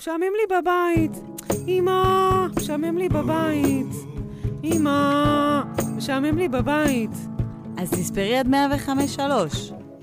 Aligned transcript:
משעמם 0.00 0.22
לי 0.22 0.56
בבית. 0.56 1.12
אמא, 1.68 2.46
משעמם 2.56 2.98
לי 2.98 3.08
בבית. 3.08 3.86
אמא, 4.64 5.62
משעמם 5.96 6.38
לי 6.38 6.48
בבית. 6.48 7.10
אז 7.78 7.90
תספרי 7.90 8.38
עד 8.38 8.46
105.3. 8.46 9.20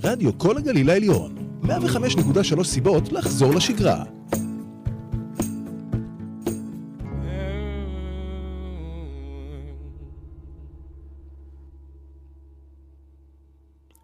רדיו 0.03 0.37
כל 0.37 0.57
הגליל 0.57 0.89
העליון, 0.89 1.35
105.3 1.63 2.63
סיבות 2.63 3.11
לחזור 3.11 3.53
לשגרה. 3.53 4.03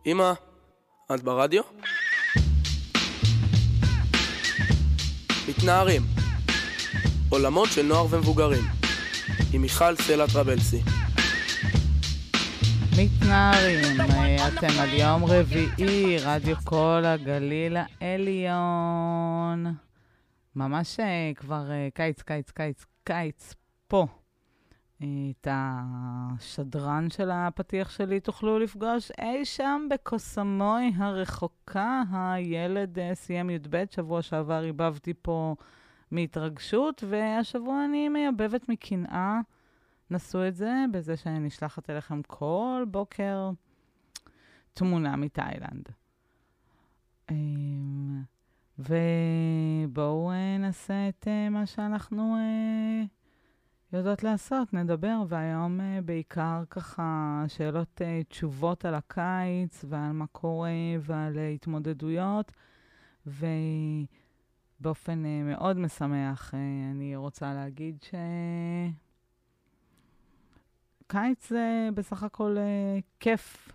אמא, 0.05 0.34
את 1.16 1.23
ברדיו? 1.23 1.64
מתנערים 5.64 6.02
עולמות 7.29 7.69
של 7.71 7.82
נוער 7.82 8.06
ומבוגרים 8.10 8.64
עם 9.54 9.61
מיכל 9.61 9.96
סלע 9.96 10.28
טרבלסי 10.28 10.82
מתנערים, 12.97 14.01
אתם 14.47 14.79
על 14.79 14.89
יום 14.93 15.25
רביעי, 15.25 16.18
רדיו 16.18 16.56
כל 16.64 17.04
הגליל 17.06 17.78
העליון. 18.01 19.75
ממש 20.56 21.00
אה, 21.00 21.32
כבר 21.36 21.71
אה, 21.71 21.87
קיץ, 21.93 22.21
קיץ, 22.21 22.51
קיץ, 22.51 22.86
קיץ 23.04 23.54
פה. 23.87 24.07
את 25.32 25.48
השדרן 25.52 27.10
של 27.10 27.32
הפתיח 27.32 27.89
שלי 27.89 28.20
תוכלו 28.20 28.60
לפגוש 28.60 29.12
אי 29.21 29.46
שם 29.46 29.88
בקוסמוי 29.89 30.92
הרחוקה. 30.96 32.03
הילד 32.12 33.00
אה, 33.00 33.16
סיים 33.16 33.50
י"ב, 33.50 33.84
שבוע 33.92 34.22
שעבר 34.22 34.62
עיבבתי 34.64 35.14
פה 35.22 35.56
מהתרגשות, 36.12 37.03
והשבוע 37.09 37.86
אני 37.86 38.09
מייבבת 38.09 38.70
מקנאה. 38.70 39.40
נסו 40.12 40.48
את 40.48 40.56
זה 40.56 40.86
בזה 40.92 41.17
שאני 41.17 41.40
נשלחת 41.40 41.90
אליכם 41.90 42.22
כל 42.22 42.86
בוקר 42.88 43.50
תמונה 44.73 45.16
מתאילנד. 45.16 45.90
אמ, 47.32 48.22
ובואו 48.80 50.32
אה, 50.32 50.58
נעשה 50.58 51.10
את 51.10 51.28
אה, 51.28 51.50
מה 51.50 51.66
שאנחנו 51.66 52.36
יודעות 53.97 54.23
לעשות, 54.23 54.73
נדבר, 54.73 55.23
והיום 55.27 55.80
uh, 55.80 55.83
בעיקר 56.05 56.63
ככה 56.69 57.44
שאלות 57.47 58.02
uh, 58.02 58.30
תשובות 58.30 58.86
על 58.86 58.95
הקיץ 58.95 59.86
ועל 59.89 60.11
מה 60.11 60.27
קורה 60.27 60.69
ועל 60.99 61.36
uh, 61.36 61.39
התמודדויות, 61.55 62.52
ובאופן 63.27 65.23
מאוד 65.45 65.77
משמח 65.77 66.53
אני 66.91 67.16
רוצה 67.16 67.53
להגיד 67.53 68.03
ש... 68.03 68.16
קיץ 71.08 71.49
זה 71.49 71.89
בסך 71.94 72.23
הכל 72.23 72.58
כיף, 73.19 73.71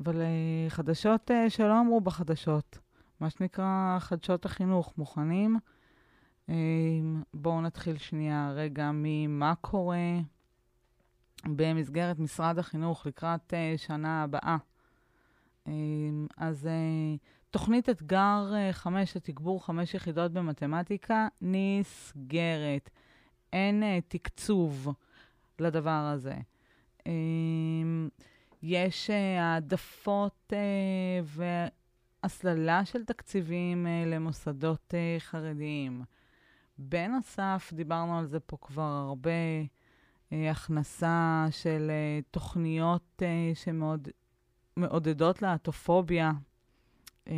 אבל 0.00 0.22
חדשות 0.68 1.30
שלא 1.48 1.80
אמרו 1.80 2.00
בחדשות, 2.00 2.78
מה 3.20 3.30
שנקרא 3.30 3.96
חדשות 4.00 4.44
החינוך, 4.44 4.92
מוכנים? 4.98 5.58
אמ, 6.48 7.22
בואו 7.34 7.60
נתחיל 7.60 7.98
שנייה 7.98 8.52
רגע 8.54 8.90
ממה 8.94 9.54
קורה 9.60 10.18
במסגרת 11.44 12.18
משרד 12.18 12.58
החינוך 12.58 13.06
לקראת 13.06 13.52
uh, 13.52 13.78
שנה 13.78 14.22
הבאה. 14.22 14.56
Um, 15.66 15.70
אז 16.36 16.64
uh, 16.64 17.18
תוכנית 17.50 17.90
אתגר 17.90 18.52
uh, 18.70 18.72
5 18.72 19.16
לתגבור 19.16 19.64
5 19.64 19.94
יחידות 19.94 20.32
במתמטיקה 20.32 21.28
נסגרת. 21.42 22.90
אין 23.52 23.82
uh, 23.82 24.02
תקצוב 24.08 24.88
לדבר 25.58 26.12
הזה. 26.14 26.34
Um, 26.98 27.04
יש 28.62 29.10
העדפות 29.38 30.52
והסללה 32.22 32.84
של 32.84 33.04
תקציבים 33.04 33.86
למוסדות 34.06 34.94
חרדיים. 35.18 36.02
בנוסף, 36.78 37.70
דיברנו 37.72 38.18
על 38.18 38.26
זה 38.26 38.40
פה 38.40 38.56
כבר 38.60 38.82
הרבה, 39.08 39.30
אה, 40.32 40.50
הכנסה 40.50 41.46
של 41.50 41.90
אה, 41.90 42.20
תוכניות 42.30 43.22
אה, 43.22 43.52
שמעודדות 44.76 45.42
להטופוביה 45.42 46.32
אה, 47.28 47.34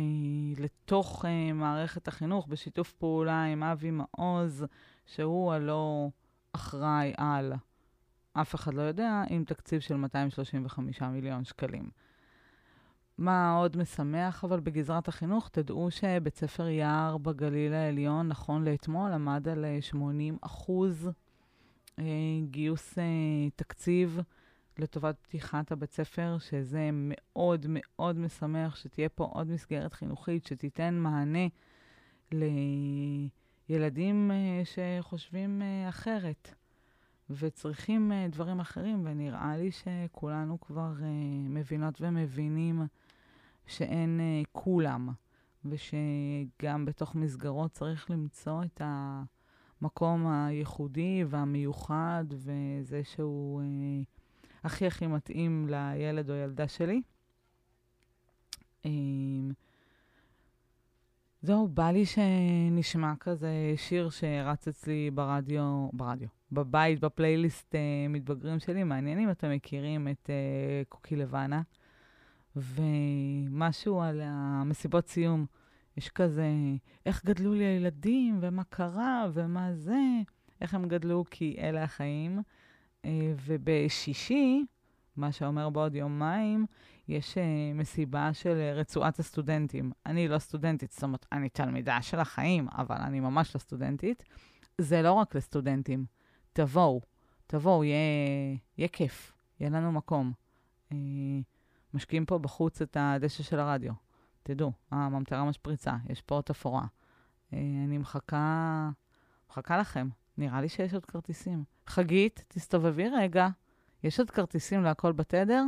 לתוך 0.57 1.25
אה, 1.25 1.53
מערכת 1.53 2.07
החינוך, 2.07 2.47
בשיתוף 2.47 2.93
פעולה 2.93 3.43
עם 3.43 3.63
אבי 3.63 3.91
מעוז, 3.91 4.65
שהוא 5.05 5.53
הלא 5.53 6.09
אחראי 6.51 7.13
על, 7.17 7.53
אף 8.33 8.55
אחד 8.55 8.73
לא 8.73 8.81
יודע, 8.81 9.23
עם 9.29 9.43
תקציב 9.43 9.79
של 9.79 9.95
235 9.95 11.01
מיליון 11.01 11.43
שקלים. 11.43 11.89
מה 13.17 13.55
עוד 13.55 13.77
משמח, 13.77 14.43
אבל 14.43 14.59
בגזרת 14.59 15.07
החינוך, 15.07 15.49
תדעו 15.49 15.91
שבית 15.91 16.35
ספר 16.35 16.67
יער 16.67 17.17
בגליל 17.17 17.73
העליון, 17.73 18.27
נכון 18.27 18.65
לאתמול, 18.65 19.11
עמד 19.11 19.47
על 19.47 19.65
80 19.81 20.33
אה, 20.33 20.39
אחוז 20.41 21.09
אה, 21.99 22.03
גיוס 22.49 22.97
אה, 22.99 23.03
תקציב 23.55 24.19
לטובת 24.77 25.15
פתיחת 25.21 25.71
הבית 25.71 25.91
ספר, 25.91 26.37
שזה 26.39 26.89
מאוד 26.93 27.65
מאוד 27.69 28.17
משמח 28.17 28.75
שתהיה 28.75 29.09
פה 29.09 29.23
עוד 29.23 29.47
מסגרת 29.47 29.93
חינוכית 29.93 30.45
שתיתן 30.45 30.93
מענה 30.93 31.47
לילדים 33.69 34.31
שחושבים 34.63 35.61
אחרת. 35.89 36.53
וצריכים 37.29 38.11
דברים 38.29 38.59
אחרים, 38.59 39.01
ונראה 39.05 39.57
לי 39.57 39.71
שכולנו 39.71 40.61
כבר 40.61 40.93
מבינות 41.49 42.01
ומבינים 42.01 42.87
שאין 43.67 44.19
uh, 44.19 44.47
כולם, 44.51 45.09
ושגם 45.65 46.85
בתוך 46.85 47.15
מסגרות 47.15 47.71
צריך 47.71 48.11
למצוא 48.11 48.63
את 48.63 48.81
המקום 49.81 50.27
הייחודי 50.27 51.23
והמיוחד, 51.27 52.25
וזה 52.29 53.03
שהוא 53.03 53.61
uh, 53.61 54.05
הכי 54.63 54.87
הכי 54.87 55.07
מתאים 55.07 55.67
לילד 55.69 56.29
או 56.29 56.35
ילדה 56.35 56.67
שלי. 56.67 57.01
Um, 58.83 58.87
זהו, 61.41 61.67
בא 61.67 61.91
לי 61.91 62.05
שנשמע 62.05 63.13
כזה 63.19 63.73
שיר 63.75 64.09
שרץ 64.09 64.67
אצלי 64.67 65.11
ברדיו, 65.11 65.89
ברדיו, 65.93 66.27
בבית, 66.51 66.99
בפלייליסט 66.99 67.75
uh, 67.75 67.77
מתבגרים 68.09 68.59
שלי. 68.59 68.83
מעניין 68.83 69.19
אם 69.19 69.31
אתם 69.31 69.51
מכירים 69.51 70.07
את 70.07 70.29
uh, 70.29 70.89
קוקי 70.89 71.15
לבנה. 71.15 71.61
ומשהו 72.57 74.01
על 74.01 74.21
המסיבות 74.23 75.07
סיום. 75.07 75.45
יש 75.97 76.09
כזה, 76.09 76.51
איך 77.05 77.25
גדלו 77.25 77.53
לי 77.53 77.63
הילדים, 77.63 78.37
ומה 78.41 78.63
קרה, 78.63 79.27
ומה 79.33 79.73
זה, 79.73 79.99
איך 80.61 80.73
הם 80.73 80.87
גדלו, 80.87 81.23
כי 81.31 81.55
אלה 81.59 81.83
החיים. 81.83 82.41
אה, 83.05 83.33
ובשישי, 83.45 84.65
מה 85.15 85.31
שאומר 85.31 85.69
בעוד 85.69 85.95
יומיים, 85.95 86.65
יש 87.07 87.33
uh, 87.37 87.39
מסיבה 87.75 88.33
של 88.33 88.71
רצועת 88.75 89.19
הסטודנטים. 89.19 89.91
אני 90.05 90.27
לא 90.27 90.39
סטודנטית, 90.39 90.91
זאת 90.91 91.03
אומרת, 91.03 91.25
אני 91.31 91.49
תלמידה 91.49 92.01
של 92.01 92.19
החיים, 92.19 92.67
אבל 92.77 92.95
אני 92.95 93.19
ממש 93.19 93.55
לא 93.55 93.59
סטודנטית. 93.59 94.23
זה 94.77 95.01
לא 95.01 95.11
רק 95.11 95.35
לסטודנטים. 95.35 96.05
תבואו, 96.53 97.01
תבואו, 97.47 97.83
יהיה, 97.83 97.97
יהיה 98.77 98.87
כיף, 98.87 99.33
יהיה 99.59 99.69
לנו 99.69 99.91
מקום. 99.91 100.31
משקיעים 101.97 102.25
פה 102.25 102.37
בחוץ 102.37 102.81
את 102.81 102.97
הדשא 102.99 103.43
של 103.43 103.59
הרדיו. 103.59 103.93
תדעו, 104.43 104.71
הממטרה 104.91 105.45
משפריצה, 105.45 105.95
יש 106.09 106.21
פה 106.21 106.41
תפאורה. 106.45 106.85
אה, 107.53 107.59
אני 107.85 107.97
מחכה, 107.97 108.89
מחכה 109.49 109.77
לכם. 109.77 110.09
נראה 110.37 110.61
לי 110.61 110.69
שיש 110.69 110.93
עוד 110.93 111.05
כרטיסים. 111.05 111.63
חגית, 111.87 112.43
תסתובבי 112.47 113.09
רגע. 113.09 113.47
יש 114.03 114.19
עוד 114.19 114.31
כרטיסים 114.31 114.83
להכל 114.83 115.11
בתדר? 115.11 115.63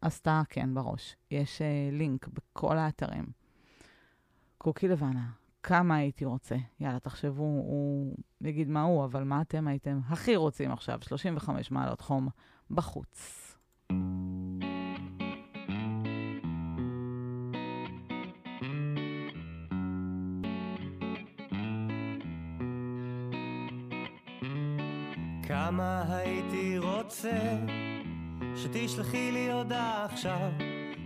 עשתה 0.00 0.42
כן 0.48 0.74
בראש. 0.74 1.16
יש 1.30 1.58
uh, 1.58 1.94
לינק 1.94 2.28
בכל 2.28 2.78
האתרים. 2.78 3.24
קוקי 4.58 4.88
לבנה, 4.88 5.30
כמה 5.62 5.96
הייתי 5.96 6.24
רוצה. 6.24 6.56
יאללה, 6.80 7.00
תחשבו, 7.00 7.42
הוא 7.42 8.16
יגיד 8.40 8.68
מה 8.68 8.82
הוא, 8.82 9.04
אבל 9.04 9.24
מה 9.24 9.40
אתם 9.40 9.68
הייתם 9.68 10.00
הכי 10.08 10.36
רוצים 10.36 10.72
עכשיו? 10.72 10.98
35 11.02 11.70
מעלות 11.70 12.00
חום 12.00 12.28
בחוץ. 12.70 13.42
כמה 13.88 14.35
רוצה 27.26 28.56
שתשלחי 28.56 29.32
לי 29.32 29.52
הודעה 29.52 30.04
עכשיו 30.04 30.50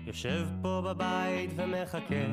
יושב 0.07 0.47
פה 0.63 0.83
בבית 0.85 1.51
ומחכה 1.57 2.25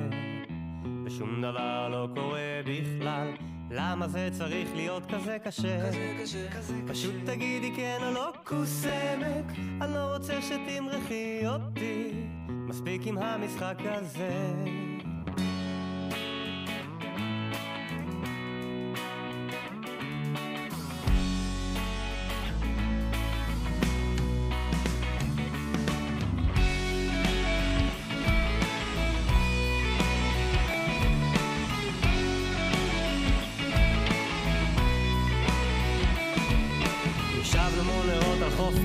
ושום 1.06 1.42
דבר 1.42 1.90
לא 1.90 2.08
קורה 2.16 2.62
בכלל 2.66 3.28
למה 3.72 4.08
זה 4.08 4.30
צריך 4.32 4.70
להיות 4.76 5.04
כזה 5.12 5.38
קשה? 5.44 5.90
פשוט 6.88 7.16
תגידי 7.26 7.72
כן 7.76 7.98
או 8.02 8.12
לא, 8.12 8.32
כוס 8.44 8.86
עמק. 8.86 9.58
אני 9.82 9.94
לא 9.94 10.16
רוצה 10.16 10.42
שתמרחי 10.42 11.48
אותי, 11.48 12.12
מספיק 12.48 13.08
עם 13.08 13.18
המשחק 13.18 13.78
הזה. 13.86 14.87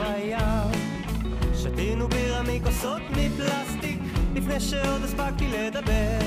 הים, 0.03 0.71
שתינו 1.55 2.09
בירה 2.09 2.43
מכוסות 2.43 3.03
מפלסטיק, 3.11 3.99
לפני 4.35 4.61
שעוד 4.61 5.03
הספקתי 5.05 5.49
לדבר. 5.49 6.19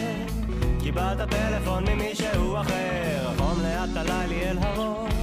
קיבלת 0.83 1.29
טלפון 1.29 1.83
ממישהו 1.89 2.61
אחר, 2.61 3.37
חום 3.37 3.61
לאט 3.61 3.97
עלה 3.97 4.25
לי 4.25 4.49
אל 4.49 4.57
הראש. 4.61 5.13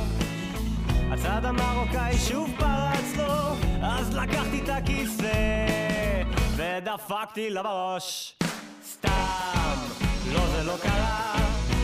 הצד 1.11 1.45
המרוקאי 1.45 2.19
שוב 2.19 2.51
פרץ 2.59 3.17
לו, 3.17 3.55
אז 3.83 4.15
לקחתי 4.15 4.61
את 4.65 4.69
הכיסא 4.69 5.67
ודפקתי 6.57 7.51
לה 7.51 7.63
בראש. 7.63 8.35
סתם, 8.91 9.75
לא 10.33 10.47
זה 10.47 10.63
לא 10.63 10.75
קרה, 10.83 11.35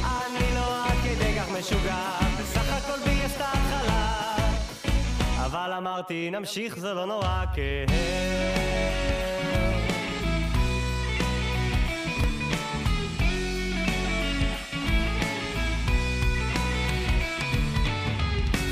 אני 0.02 0.54
לא 0.54 0.84
עד 0.84 0.96
כדי 1.04 1.38
כך 1.38 1.48
משוגע, 1.58 2.18
בסך 2.40 2.72
הכל 2.72 3.04
בי 3.04 3.10
יש 3.10 3.32
את 3.36 3.40
ההתחלה. 3.40 4.27
אבל 5.50 5.72
אמרתי 5.72 6.30
נמשיך 6.30 6.78
זה 6.78 6.94
לא 6.94 7.06
נורא 7.06 7.44
כן. 7.54 7.86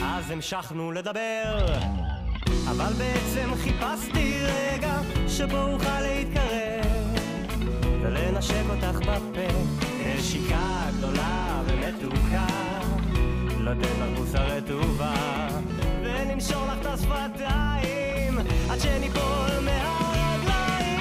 אז 0.03 0.31
המשכנו 0.31 0.93
לדבר 0.93 1.67
אבל 2.71 2.93
בעצם 2.99 3.51
חיפשתי 3.63 4.39
רגע 4.43 5.01
שבו 5.29 5.63
אוכל 5.63 6.01
להתקרב 6.01 7.17
ולנשק 8.03 8.65
אותך 8.71 8.99
בפה. 8.99 9.87
נשיקה 10.19 10.89
גדולה 10.99 11.63
ומתוקה 11.67 12.47
לתת 13.61 13.83
לך 13.83 14.19
מוסר 14.19 14.47
רטובה 14.47 15.47
ולנשור 16.37 16.67
לך 16.67 16.81
את 16.81 16.87
השפתיים 16.87 18.39
עד 18.71 18.81
שניפול 18.81 19.61
מהרגליים. 19.65 21.01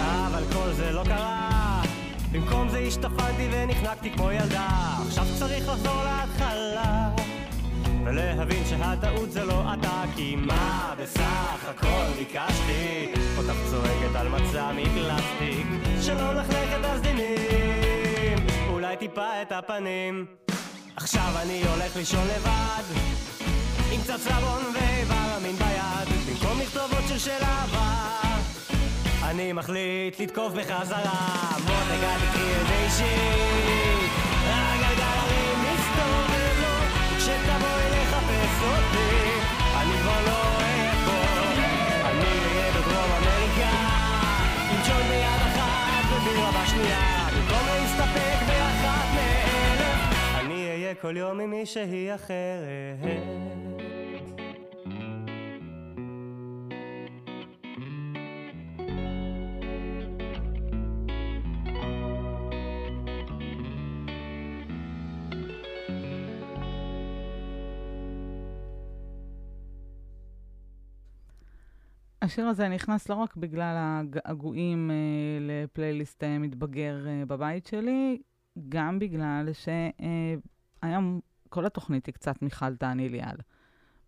אבל 0.00 0.42
כל 0.52 0.72
זה 0.72 0.92
לא 0.92 1.02
קרה. 1.04 1.82
במקום 2.32 2.68
זה 2.68 2.78
השתפנתי 2.78 3.48
ונחנקתי 3.52 4.10
כמו 4.10 4.32
ילדה. 4.32 4.68
עכשיו 5.06 5.26
צריך 5.38 5.68
לחזור 5.68 6.02
להתחלה 6.04 7.08
ולהבין 8.04 8.64
שהטעות 8.64 9.32
זה 9.32 9.44
לא 9.44 9.74
אתה 9.74 10.02
כי 10.16 10.36
מה 10.36 10.94
בסך 10.98 11.68
הכל 11.68 12.12
ביקשתי. 12.18 13.12
אותך 13.38 13.56
צועקת 13.70 14.16
על 14.16 14.28
מצע 14.28 14.72
מפלסטיק 14.72 15.66
שלא 16.00 16.34
נחלקת 16.34 16.84
הסדינים 16.84 17.91
אולי 17.91 17.91
טיפה 19.02 19.42
את 19.42 19.52
הפנים. 19.52 20.26
עכשיו 20.96 21.32
אני 21.42 21.62
הולך 21.66 21.96
לישון 21.96 22.26
לבד 22.26 22.82
עם 23.92 24.00
קצת 24.00 24.16
סבון 24.16 24.62
ואיבר 24.74 25.14
המין 25.14 25.56
ביד 25.56 26.08
במקום 26.28 26.60
לכתוב 26.60 26.92
עוד 26.94 27.04
שיר 27.08 27.18
של 27.18 27.44
אהבה 27.44 28.18
אני 29.22 29.52
מחליט 29.52 30.20
לתקוף 30.20 30.52
בחזרה. 30.52 31.50
מותגה 31.58 32.16
תקחי 32.18 32.42
איזה 32.42 32.84
אישי 32.84 33.18
הגלגל 34.44 35.28
מסתובב 35.62 36.54
לו 36.62 36.76
כשתבואי 37.16 37.90
לחפש 37.90 38.62
אותי 38.62 39.28
אני 39.80 39.98
כבר 40.02 40.20
לא 40.26 40.42
אהיה 40.58 40.92
אני 42.04 42.24
אהיה 42.24 42.72
בדרום 42.72 43.10
אמריקה 43.18 43.76
עם 44.70 44.80
ג'ון 44.88 45.02
ביד 45.08 45.42
אחת 45.48 46.04
ובירה 46.12 46.50
בשנייה. 46.52 47.28
במקום 47.36 47.66
להסתפק 47.66 48.42
אני 48.42 48.51
אהיה 50.92 51.02
כל 51.02 51.16
יום 51.16 51.40
עם 51.40 51.50
מישהי 51.50 52.14
אחרת. 52.14 52.98
השיר 72.22 72.46
הזה 72.46 72.68
נכנס 72.68 73.08
לא 73.08 73.14
רק 73.14 73.36
בגלל 73.36 73.76
הגעגועים 73.78 74.90
אה, 74.90 74.96
לפלייליסט 75.40 76.24
אה, 76.24 76.38
מתבגר 76.38 77.06
אה, 77.08 77.26
בבית 77.26 77.66
שלי, 77.66 78.22
גם 78.68 78.98
בגלל 78.98 79.48
שהיום 80.82 81.20
כל 81.48 81.66
התוכנית 81.66 82.06
היא 82.06 82.14
קצת 82.14 82.42
מיכל 82.42 82.76
תעני 82.76 83.08
ליאל. 83.08 83.36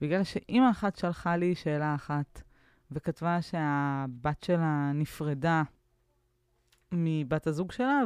בגלל 0.00 0.24
שאימא 0.24 0.70
אחת 0.70 0.96
שלחה 0.96 1.36
לי 1.36 1.54
שאלה 1.54 1.94
אחת, 1.94 2.42
וכתבה 2.90 3.42
שהבת 3.42 4.42
שלה 4.42 4.92
נפרדה 4.94 5.62
מבת 6.92 7.46
הזוג 7.46 7.72
שלה, 7.72 8.00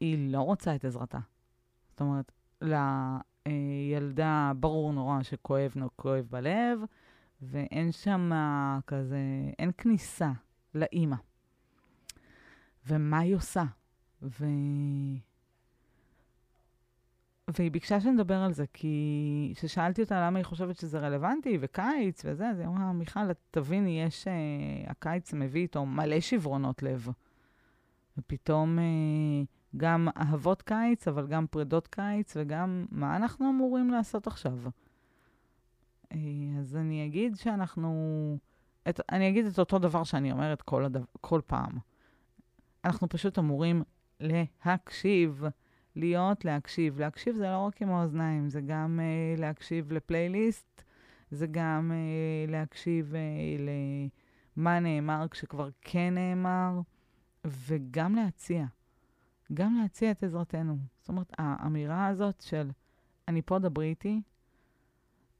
והיא 0.00 0.32
לא 0.32 0.40
רוצה 0.40 0.74
את 0.74 0.84
עזרתה. 0.84 1.18
זאת 1.90 2.00
אומרת, 2.00 2.32
לילדה 3.46 4.52
ברור 4.56 4.92
נורא 4.92 5.22
שכואב 5.22 5.74
כואב 5.96 6.26
בלב, 6.30 6.80
ואין 7.42 7.92
שם 7.92 8.30
כזה, 8.86 9.18
אין 9.58 9.70
כניסה 9.78 10.30
לאימא. 10.74 11.16
ומה 12.86 13.18
היא 13.18 13.36
עושה? 13.36 13.64
ו... 14.22 14.44
והיא 17.58 17.70
ביקשה 17.70 18.00
שנדבר 18.00 18.36
על 18.36 18.52
זה, 18.52 18.64
כי 18.72 19.52
כששאלתי 19.56 20.02
אותה 20.02 20.26
למה 20.26 20.38
היא 20.38 20.44
חושבת 20.44 20.76
שזה 20.76 20.98
רלוונטי, 20.98 21.58
וקיץ 21.60 22.22
וזה, 22.24 22.48
אז 22.48 22.58
היא 22.58 22.66
אמרה, 22.66 22.92
מיכל, 22.92 23.20
תביני, 23.50 24.02
יש... 24.02 24.24
Uh, 24.24 24.90
הקיץ 24.90 25.34
מביא 25.34 25.60
איתו 25.60 25.86
מלא 25.86 26.20
שברונות 26.20 26.82
לב. 26.82 27.08
ופתאום 28.18 28.78
uh, 28.78 29.76
גם 29.76 30.08
אהבות 30.16 30.62
קיץ, 30.62 31.08
אבל 31.08 31.26
גם 31.26 31.46
פרידות 31.46 31.86
קיץ, 31.86 32.32
וגם 32.36 32.86
מה 32.90 33.16
אנחנו 33.16 33.50
אמורים 33.50 33.90
לעשות 33.90 34.26
עכשיו? 34.26 34.58
אז 36.58 36.76
אני 36.76 37.06
אגיד 37.06 37.36
שאנחנו... 37.36 38.38
את, 38.88 39.00
אני 39.12 39.28
אגיד 39.28 39.46
את 39.46 39.58
אותו 39.58 39.78
דבר 39.78 40.04
שאני 40.04 40.32
אומרת 40.32 40.62
כל, 40.62 40.84
הדו, 40.84 41.00
כל 41.20 41.40
פעם. 41.46 41.72
אנחנו 42.84 43.08
פשוט 43.08 43.38
אמורים 43.38 43.82
להקשיב, 44.20 45.44
להיות 46.00 46.44
להקשיב. 46.44 47.00
להקשיב 47.00 47.34
זה 47.34 47.50
לא 47.50 47.66
רק 47.66 47.82
עם 47.82 47.90
האוזניים, 47.90 48.50
זה 48.50 48.60
גם 48.60 49.00
uh, 49.00 49.40
להקשיב 49.40 49.92
לפלייליסט, 49.92 50.82
זה 51.30 51.46
גם 51.46 51.92
uh, 51.92 52.50
להקשיב 52.50 53.12
uh, 53.12 53.62
למה 54.56 54.80
נאמר 54.80 55.26
כשכבר 55.30 55.68
כן 55.80 56.14
נאמר, 56.14 56.80
וגם 57.44 58.14
להציע. 58.14 58.64
גם 59.54 59.78
להציע 59.82 60.10
את 60.10 60.22
עזרתנו. 60.22 60.78
זאת 60.98 61.08
אומרת, 61.08 61.32
האמירה 61.38 62.06
הזאת 62.06 62.40
של 62.40 62.70
אני 63.28 63.42
פה, 63.42 63.58
דברי 63.58 63.86
איתי, 63.86 64.20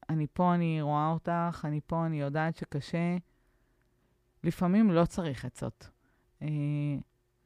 אני 0.09 0.26
פה, 0.33 0.55
אני 0.55 0.83
רואה 0.83 1.09
אותך, 1.09 1.64
אני 1.64 1.81
פה, 1.87 2.07
אני 2.07 2.21
יודעת 2.21 2.57
שקשה. 2.57 3.17
לפעמים 4.45 4.90
לא 4.90 5.05
צריך 5.05 5.45
עצות. 5.45 5.90
אה, 6.43 6.49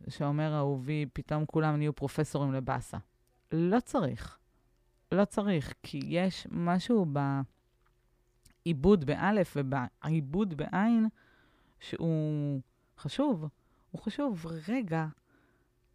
שאומר 0.09 0.57
אהובי, 0.57 1.07
פתאום 1.13 1.47
כולם 1.47 1.77
נהיו 1.77 1.93
פרופסורים 1.93 2.53
לבאסה. 2.53 2.99
לא 3.53 3.81
צריך. 3.81 4.39
לא 5.13 5.25
צריך, 5.25 5.75
כי 5.83 6.01
יש 6.05 6.47
משהו 6.51 7.07
בעיבוד 8.67 9.05
באלף 9.05 9.57
ובעיבוד 9.57 10.55
בעין 10.55 11.09
שהוא 11.81 12.61
חשוב. 12.99 13.49
הוא 13.91 14.01
חשוב 14.01 14.47
רגע 14.69 15.07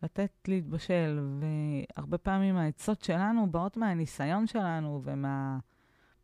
לתת 0.03 0.31
להתבשל, 0.47 1.19
והרבה 1.39 2.17
פעמים 2.17 2.57
העצות 2.57 3.01
שלנו 3.01 3.51
באות 3.51 3.77
מהניסיון 3.77 4.47
שלנו 4.47 5.01
ומה... 5.03 5.59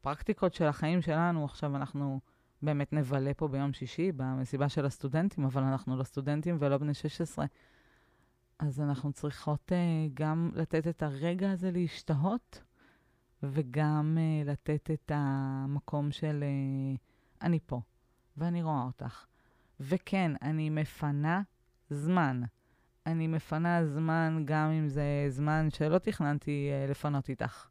הפרקטיקות 0.06 0.54
של 0.54 0.66
החיים 0.66 1.02
שלנו, 1.02 1.46
עכשיו 1.46 1.76
אנחנו 1.76 2.20
באמת 2.62 2.94
נבלה 2.94 3.34
פה 3.34 3.48
ביום 3.48 3.74
שישי, 3.74 4.12
במסיבה 4.12 4.70
של 4.70 4.86
הסטודנטים, 4.86 5.46
אבל 5.46 5.64
אנחנו 5.64 5.98
לא 5.98 6.04
סטודנטים 6.04 6.58
ולא 6.60 6.78
בני 6.78 6.94
16. 6.94 7.46
אז 8.60 8.82
אנחנו 8.82 9.14
צריכות 9.14 9.72
uh, 9.72 10.12
גם 10.14 10.52
לתת 10.54 10.88
את 10.88 11.04
הרגע 11.04 11.52
הזה 11.52 11.72
להשתהות, 11.72 12.64
וגם 13.44 14.18
uh, 14.18 14.50
לתת 14.50 14.92
את 14.92 15.12
המקום 15.16 16.12
של 16.12 16.44
uh, 16.44 16.98
אני 17.42 17.60
פה, 17.66 17.82
ואני 18.38 18.64
רואה 18.64 18.84
אותך. 18.84 19.26
וכן, 19.80 20.32
אני 20.42 20.70
מפנה 20.70 21.42
זמן. 21.90 22.42
אני 23.06 23.28
מפנה 23.28 23.86
זמן 23.86 24.44
גם 24.46 24.70
אם 24.70 24.88
זה 24.88 25.26
זמן 25.30 25.68
שלא 25.70 25.98
תכננתי 25.98 26.70
uh, 26.72 26.92
לפנות 26.92 27.30
איתך. 27.30 27.68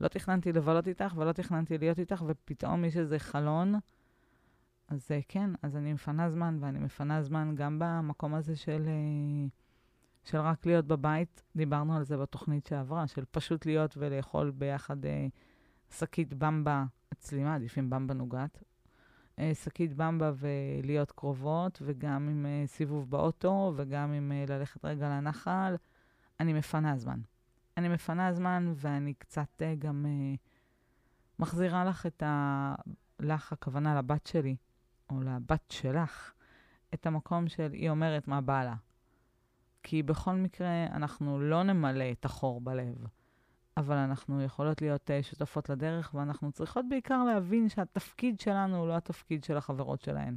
לא 0.00 0.08
תכננתי 0.08 0.52
לבלות 0.52 0.88
איתך 0.88 1.14
ולא 1.16 1.32
תכננתי 1.32 1.78
להיות 1.78 1.98
איתך, 1.98 2.24
ופתאום 2.26 2.84
יש 2.84 2.96
איזה 2.96 3.18
חלון. 3.18 3.74
אז 4.88 5.10
כן, 5.28 5.50
אז 5.62 5.76
אני 5.76 5.92
מפנה 5.92 6.30
זמן, 6.30 6.58
ואני 6.60 6.78
מפנה 6.78 7.22
זמן 7.22 7.54
גם 7.54 7.78
במקום 7.78 8.34
הזה 8.34 8.56
של, 8.56 8.86
uh, 8.86 9.61
של 10.24 10.38
רק 10.38 10.66
להיות 10.66 10.86
בבית. 10.86 11.42
דיברנו 11.56 11.96
על 11.96 12.02
זה 12.02 12.16
בתוכנית 12.16 12.66
שעברה, 12.66 13.06
של 13.06 13.24
פשוט 13.30 13.66
להיות 13.66 13.94
ולאכול 13.96 14.50
ביחד 14.50 14.96
שקית 15.98 16.32
uh, 16.32 16.34
במבה, 16.34 16.84
אצלי 17.12 17.44
מעדיפים 17.44 17.90
במבה 17.90 18.14
נוגת, 18.14 18.62
שקית 19.52 19.94
במבה 19.94 20.32
ולהיות 20.36 21.12
קרובות, 21.12 21.82
וגם 21.84 22.28
עם 22.28 22.46
uh, 22.46 22.68
סיבוב 22.68 23.10
באוטו, 23.10 23.72
וגם 23.76 24.12
עם 24.12 24.32
uh, 24.32 24.50
ללכת 24.50 24.84
רגע 24.84 25.08
לנחל. 25.08 25.74
אני 26.40 26.52
מפנה 26.52 26.96
זמן. 26.96 27.20
אני 27.76 27.88
מפנה 27.88 28.32
זמן 28.32 28.72
ואני 28.76 29.14
קצת 29.14 29.62
uh, 29.62 29.78
גם 29.78 30.06
uh, 30.06 30.38
מחזירה 31.38 31.84
לך 31.84 32.06
את 32.06 32.22
ה... 32.22 32.74
לך, 33.20 33.52
הכוונה 33.52 33.94
לבת 33.94 34.26
שלי, 34.26 34.56
או 35.10 35.20
לבת 35.20 35.70
שלך, 35.70 36.32
את 36.94 37.06
המקום 37.06 37.48
של 37.48 37.72
היא 37.72 37.90
אומרת 37.90 38.28
מה 38.28 38.40
בא 38.40 38.64
לה. 38.64 38.74
כי 39.82 40.02
בכל 40.02 40.32
מקרה 40.32 40.86
אנחנו 40.86 41.40
לא 41.40 41.62
נמלא 41.62 42.04
את 42.12 42.24
החור 42.24 42.60
בלב, 42.60 43.06
אבל 43.76 43.96
אנחנו 43.96 44.42
יכולות 44.42 44.82
להיות 44.82 45.10
uh, 45.10 45.22
שותפות 45.22 45.68
לדרך, 45.68 46.14
ואנחנו 46.14 46.52
צריכות 46.52 46.84
בעיקר 46.88 47.24
להבין 47.24 47.68
שהתפקיד 47.68 48.40
שלנו 48.40 48.76
הוא 48.76 48.88
לא 48.88 48.96
התפקיד 48.96 49.44
של 49.44 49.56
החברות 49.56 50.00
שלהן. 50.00 50.36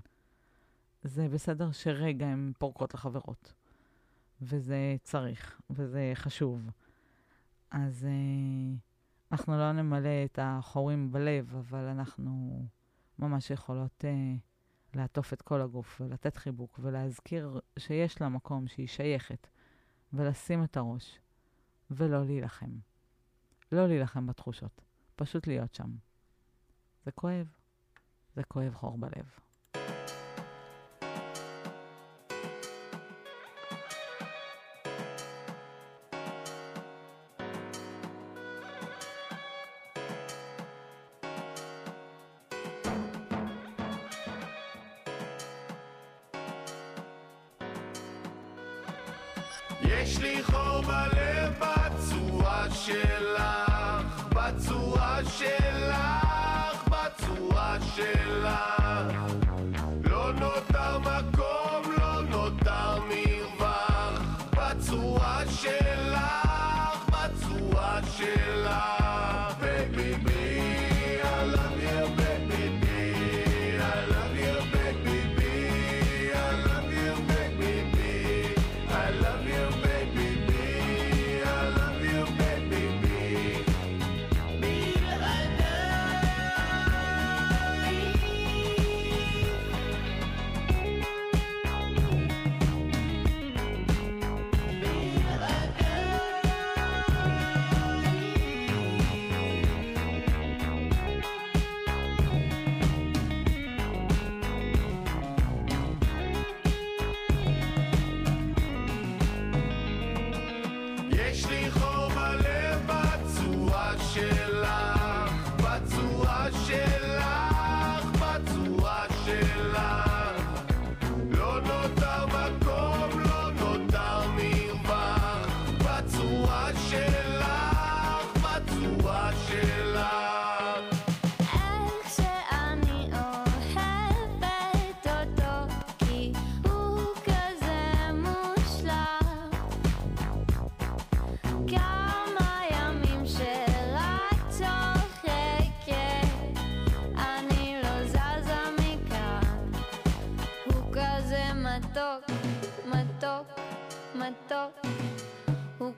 זה 1.03 1.27
בסדר 1.27 1.71
שרגע 1.71 2.25
הן 2.25 2.51
פורקות 2.57 2.93
לחברות, 2.93 3.53
וזה 4.41 4.95
צריך, 5.03 5.61
וזה 5.69 6.11
חשוב. 6.15 6.69
אז 7.71 8.07
uh, 8.07 8.77
אנחנו 9.31 9.57
לא 9.57 9.71
נמלא 9.71 10.25
את 10.25 10.39
החורים 10.41 11.11
בלב, 11.11 11.55
אבל 11.55 11.83
אנחנו 11.85 12.61
ממש 13.19 13.51
יכולות 13.51 14.03
uh, 14.03 14.39
לעטוף 14.95 15.33
את 15.33 15.41
כל 15.41 15.61
הגוף 15.61 16.01
ולתת 16.01 16.37
חיבוק 16.37 16.79
ולהזכיר 16.83 17.59
שיש 17.79 18.21
לה 18.21 18.29
מקום 18.29 18.67
שהיא 18.67 18.87
שייכת, 18.87 19.47
ולשים 20.13 20.63
את 20.63 20.77
הראש, 20.77 21.19
ולא 21.91 22.25
להילחם. 22.25 22.71
לא 23.71 23.87
להילחם 23.87 24.27
בתחושות, 24.27 24.81
פשוט 25.15 25.47
להיות 25.47 25.73
שם. 25.73 25.95
זה 27.05 27.11
כואב, 27.11 27.47
זה 28.35 28.43
כואב 28.43 28.73
חור 28.73 28.97
בלב. 28.97 29.44
שלך, 55.37 56.87
בצורה 56.89 57.77
שלך. 57.95 59.44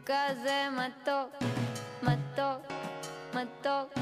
כזה 0.06 0.68
מתוק, 0.73 1.42
מתוק, 2.02 2.73
מתוק. 3.35 3.92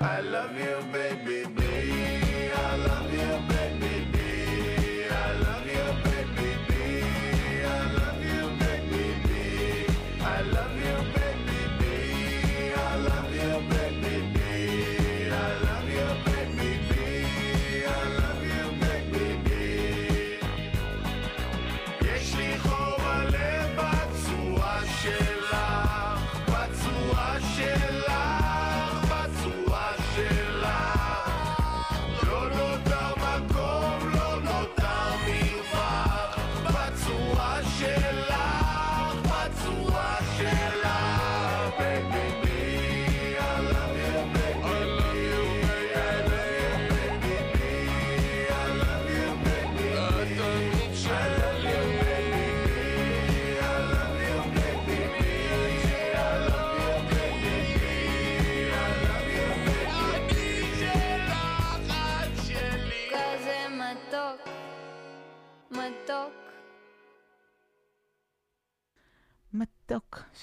I 0.00 0.20
love 0.22 0.56
you, 0.56 0.80
baby, 0.94 1.44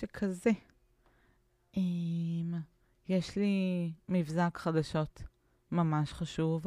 שכזה. 0.03 0.51
אמ, 1.77 2.55
יש 3.09 3.37
לי 3.37 3.93
מבזק 4.09 4.59
חדשות 4.59 5.23
ממש 5.73 6.13
חשוב 6.13 6.67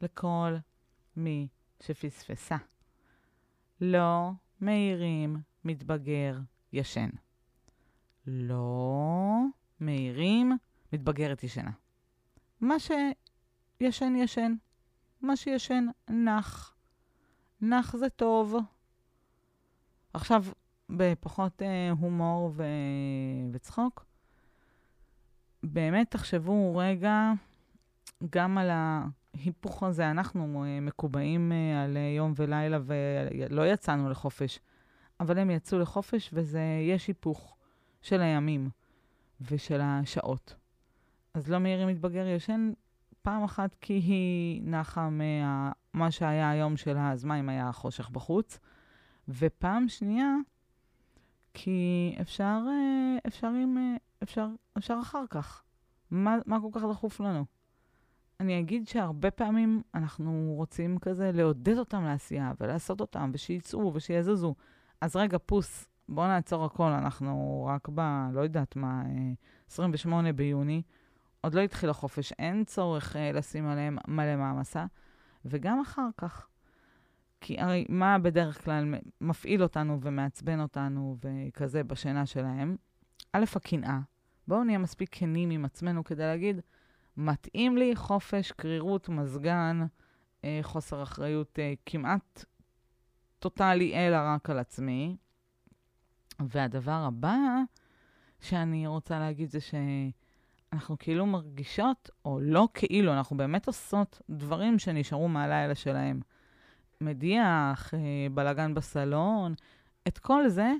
לכל 0.00 0.56
מי 1.16 1.48
שפספסה. 1.82 2.56
לא 3.80 4.30
מעירים 4.60 5.36
מתבגר 5.64 6.38
ישן. 6.72 7.10
לא 8.26 9.40
מעירים 9.80 10.52
מתבגרת 10.92 11.44
ישנה. 11.44 11.72
מה 12.60 12.74
שישן 12.78 14.16
ישן, 14.16 14.54
מה 15.20 15.36
שישן 15.36 15.86
נח. 16.10 16.74
נח 17.60 17.96
זה 17.96 18.08
טוב. 18.08 18.56
עכשיו, 20.12 20.44
בפחות 20.96 21.62
אה, 21.62 21.90
הומור 21.90 22.52
ו... 22.54 22.64
וצחוק, 23.52 24.04
באמת 25.62 26.10
תחשבו 26.10 26.76
רגע 26.76 27.32
גם 28.30 28.58
על 28.58 28.70
ההיפוך 28.70 29.82
הזה. 29.82 30.10
אנחנו 30.10 30.64
אה, 30.64 30.80
מקובעים 30.80 31.52
אה, 31.52 31.84
על 31.84 31.96
אה, 31.96 32.12
יום 32.16 32.32
ולילה 32.36 32.78
ולא 32.82 33.66
יצאנו 33.66 34.10
לחופש, 34.10 34.60
אבל 35.20 35.38
הם 35.38 35.50
יצאו 35.50 35.78
לחופש 35.78 36.30
ויש 36.32 37.06
היפוך 37.06 37.56
של 38.02 38.20
הימים 38.20 38.70
ושל 39.40 39.80
השעות. 39.82 40.54
אז 41.34 41.50
לא 41.50 41.58
מאירי 41.58 41.84
מתבגר 41.84 42.26
ישן 42.26 42.72
פעם 43.22 43.44
אחת 43.44 43.76
כי 43.80 43.92
היא 43.92 44.62
נחה 44.64 45.08
ממה 45.10 46.10
שהיה 46.10 46.50
היום 46.50 46.76
שלה, 46.76 47.12
אז 47.12 47.24
מה 47.24 47.40
אם 47.40 47.48
היה 47.48 47.72
חושך 47.72 48.10
בחוץ? 48.10 48.58
ופעם 49.28 49.88
שנייה, 49.88 50.34
כי 51.54 52.14
אפשר, 52.20 52.60
אה, 52.68 53.18
אפשר, 53.26 53.46
עם, 53.46 53.78
אה, 53.78 53.96
אפשר, 54.22 54.46
אפשר 54.78 54.98
אחר 55.02 55.24
כך. 55.30 55.62
מה, 56.10 56.38
מה 56.46 56.58
כל 56.60 56.68
כך 56.72 56.84
דחוף 56.90 57.20
לנו? 57.20 57.44
אני 58.40 58.60
אגיד 58.60 58.88
שהרבה 58.88 59.30
פעמים 59.30 59.82
אנחנו 59.94 60.54
רוצים 60.56 60.98
כזה 60.98 61.30
לעודד 61.34 61.78
אותם 61.78 62.04
לעשייה 62.04 62.52
ולעשות 62.60 63.00
אותם, 63.00 63.30
ושיצאו 63.34 63.94
ושיזוזו. 63.94 64.54
אז 65.00 65.16
רגע, 65.16 65.38
פוס, 65.46 65.88
בואו 66.08 66.26
נעצור 66.26 66.64
הכל, 66.64 66.90
אנחנו 66.90 67.64
רק 67.70 67.88
ב... 67.94 68.00
לא 68.32 68.40
יודעת 68.40 68.76
מה, 68.76 69.02
28 69.70 70.32
ביוני. 70.32 70.82
עוד 71.40 71.54
לא 71.54 71.60
התחיל 71.60 71.90
החופש, 71.90 72.32
אין 72.32 72.64
צורך 72.64 73.16
אה, 73.16 73.32
לשים 73.32 73.66
עליהם 73.66 73.98
מלא 74.08 74.36
מעמסה, 74.36 74.86
וגם 75.44 75.80
אחר 75.80 76.08
כך. 76.16 76.49
כי 77.40 77.60
הרי 77.60 77.84
מה 77.88 78.18
בדרך 78.18 78.64
כלל 78.64 78.94
מפעיל 79.20 79.62
אותנו 79.62 79.98
ומעצבן 80.02 80.60
אותנו 80.60 81.16
וכזה 81.20 81.84
בשינה 81.84 82.26
שלהם? 82.26 82.76
א', 83.32 83.44
הקנאה. 83.56 83.98
בואו 84.48 84.64
נהיה 84.64 84.78
מספיק 84.78 85.08
כנים 85.12 85.50
עם 85.50 85.64
עצמנו 85.64 86.04
כדי 86.04 86.22
להגיד, 86.22 86.60
מתאים 87.16 87.76
לי 87.76 87.96
חופש, 87.96 88.52
קרירות, 88.52 89.08
מזגן, 89.08 89.86
אה, 90.44 90.60
חוסר 90.62 91.02
אחריות 91.02 91.58
אה, 91.58 91.72
כמעט 91.86 92.44
טוטאלי, 93.38 93.94
אלא 93.94 94.16
רק 94.20 94.50
על 94.50 94.58
עצמי. 94.58 95.16
והדבר 96.40 97.04
הבא 97.06 97.36
שאני 98.40 98.86
רוצה 98.86 99.18
להגיד 99.18 99.50
זה 99.50 99.60
ש... 99.60 99.74
אנחנו 100.72 100.98
כאילו 100.98 101.26
מרגישות, 101.26 102.10
או 102.24 102.40
לא 102.40 102.68
כאילו, 102.74 103.12
אנחנו 103.12 103.36
באמת 103.36 103.66
עושות 103.66 104.22
דברים 104.30 104.78
שנשארו 104.78 105.28
מהלילה 105.28 105.74
שלהם. 105.74 106.20
מדיח, 107.00 107.94
אה, 107.94 108.26
בלגן 108.34 108.74
בסלון, 108.74 109.54
את 110.08 110.18
כל 110.18 110.48
זה 110.48 110.72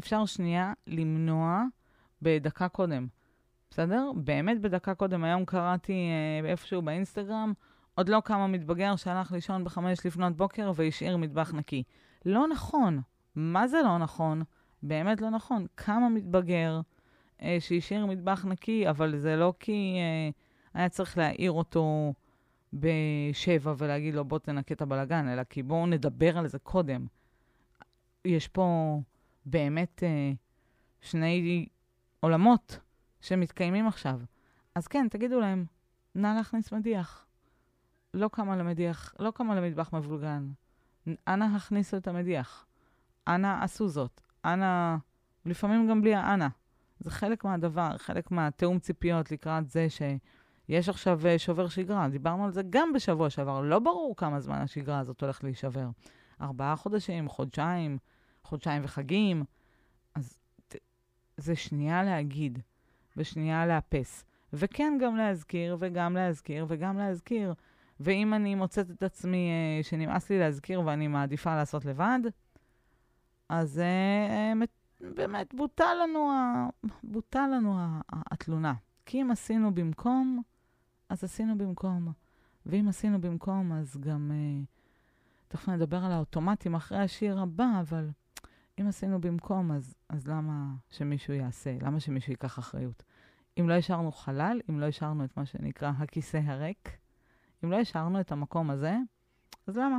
אפשר 0.00 0.26
שנייה 0.26 0.72
למנוע 0.86 1.62
בדקה 2.22 2.68
קודם. 2.68 3.06
בסדר? 3.70 4.10
באמת 4.16 4.60
בדקה 4.60 4.94
קודם. 4.94 5.24
היום 5.24 5.44
קראתי 5.44 5.92
אה, 5.92 6.50
איפשהו 6.50 6.82
באינסטגרם, 6.82 7.52
עוד 7.94 8.08
לא 8.08 8.22
כמה 8.24 8.46
מתבגר 8.46 8.96
שהלך 8.96 9.32
לישון 9.32 9.64
בחמש 9.64 10.06
לפנות 10.06 10.36
בוקר 10.36 10.72
והשאיר 10.74 11.16
מטבח 11.16 11.54
נקי. 11.54 11.82
לא 12.24 12.48
נכון. 12.48 13.00
מה 13.34 13.68
זה 13.68 13.82
לא 13.84 13.98
נכון? 13.98 14.42
באמת 14.82 15.20
לא 15.20 15.30
נכון. 15.30 15.66
כמה 15.76 16.08
מתבגר 16.08 16.80
אה, 17.42 17.56
שהשאיר 17.60 18.06
מטבח 18.06 18.44
נקי, 18.44 18.90
אבל 18.90 19.16
זה 19.16 19.36
לא 19.36 19.54
כי 19.60 19.96
אה, 19.96 20.30
היה 20.80 20.88
צריך 20.88 21.18
להעיר 21.18 21.52
אותו 21.52 22.12
בשבע 22.80 23.74
ולהגיד 23.78 24.14
לו, 24.14 24.24
בוא 24.24 24.38
תנקה 24.38 24.74
את 24.74 24.82
הבלגן, 24.82 25.28
אלא 25.28 25.44
כי 25.44 25.62
בואו 25.62 25.86
נדבר 25.86 26.38
על 26.38 26.46
זה 26.46 26.58
קודם. 26.58 27.06
יש 28.24 28.48
פה 28.48 28.98
באמת 29.46 30.02
אה, 30.02 30.32
שני 31.00 31.66
עולמות 32.20 32.78
שמתקיימים 33.20 33.86
עכשיו. 33.86 34.20
אז 34.74 34.88
כן, 34.88 35.06
תגידו 35.10 35.40
להם, 35.40 35.64
נא 36.14 36.34
להכניס 36.36 36.72
מדיח. 36.72 37.26
לא 38.14 38.30
כמה 38.32 38.56
למדיח, 38.56 39.14
לא 39.18 39.32
כמה 39.34 39.54
למטבח 39.54 39.92
מבולגן. 39.92 40.48
אנא 41.28 41.44
הכניסו 41.44 41.96
את 41.96 42.08
המדיח. 42.08 42.66
אנא 43.28 43.64
עשו 43.64 43.88
זאת. 43.88 44.20
אנא, 44.44 44.96
לפעמים 45.44 45.88
גם 45.88 46.00
בלי 46.00 46.14
האנא. 46.14 46.48
זה 46.98 47.10
חלק 47.10 47.44
מהדבר, 47.44 47.98
חלק 47.98 48.30
מהתיאום 48.30 48.78
ציפיות 48.78 49.30
לקראת 49.30 49.70
זה 49.70 49.86
שיש 50.66 50.88
עכשיו 50.88 51.26
אה, 51.26 51.38
שובר 51.38 51.68
שגרה. 51.68 52.08
דיברנו 52.08 52.44
על 52.44 52.52
זה 52.52 52.62
גם 52.70 52.92
בשבוע 52.92 53.30
שעבר. 53.30 53.60
לא 53.60 53.78
ברור 53.78 54.16
כמה 54.16 54.40
זמן 54.40 54.56
השגרה 54.56 54.98
הזאת 54.98 55.20
הולכת 55.20 55.44
להישבר. 55.44 55.88
ארבעה 56.40 56.76
חודשים, 56.76 57.28
חודשיים, 57.28 57.98
חודשיים 58.42 58.84
וחגים. 58.84 59.44
אז 60.14 60.38
זה 61.36 61.56
שנייה 61.56 62.02
להגיד 62.02 62.58
ושנייה 63.16 63.66
לאפס. 63.66 64.24
וכן, 64.52 64.98
גם 65.00 65.16
להזכיר, 65.16 65.76
וגם 65.80 66.14
להזכיר, 66.14 66.66
וגם 66.68 66.98
להזכיר. 66.98 67.54
ואם 68.00 68.34
אני 68.34 68.54
מוצאת 68.54 68.90
את 68.90 69.02
עצמי 69.02 69.50
אה, 69.50 69.82
שנמאס 69.82 70.30
לי 70.30 70.38
להזכיר 70.38 70.82
ואני 70.86 71.08
מעדיפה 71.08 71.56
לעשות 71.56 71.84
לבד, 71.84 72.20
אז 73.48 73.78
אה, 73.78 74.52
באמת 75.00 75.54
בוטל 75.54 75.94
לנו, 76.02 76.32
ה... 76.32 76.68
בוטל 77.02 77.46
לנו 77.56 77.78
ה... 77.78 78.00
התלונה. 78.12 78.74
כי 79.06 79.22
אם 79.22 79.30
עשינו 79.30 79.74
במקום, 79.74 80.42
אז 81.08 81.24
עשינו 81.24 81.58
במקום. 81.58 82.12
ואם 82.66 82.88
עשינו 82.88 83.20
במקום, 83.20 83.72
אז 83.72 83.96
גם... 84.00 84.30
אה, 84.34 84.64
תכף 85.48 85.68
נדבר 85.68 86.04
על 86.04 86.12
האוטומטים 86.12 86.74
אחרי 86.74 86.98
השיר 86.98 87.40
הבא, 87.40 87.80
אבל 87.80 88.10
אם 88.80 88.86
עשינו 88.86 89.20
במקום, 89.20 89.72
אז, 89.72 89.94
אז 90.08 90.26
למה 90.26 90.74
שמישהו 90.90 91.34
יעשה? 91.34 91.76
למה 91.80 92.00
שמישהו 92.00 92.32
ייקח 92.32 92.58
אחריות? 92.58 93.02
אם 93.60 93.68
לא 93.68 93.74
השארנו 93.74 94.12
חלל, 94.12 94.60
אם 94.70 94.80
לא 94.80 94.86
השארנו 94.86 95.24
את 95.24 95.36
מה 95.36 95.46
שנקרא 95.46 95.92
הכיסא 95.98 96.40
הריק, 96.44 96.98
אם 97.64 97.70
לא 97.70 97.76
השארנו 97.76 98.20
את 98.20 98.32
המקום 98.32 98.70
הזה, 98.70 98.96
אז 99.66 99.76
למה? 99.76 99.98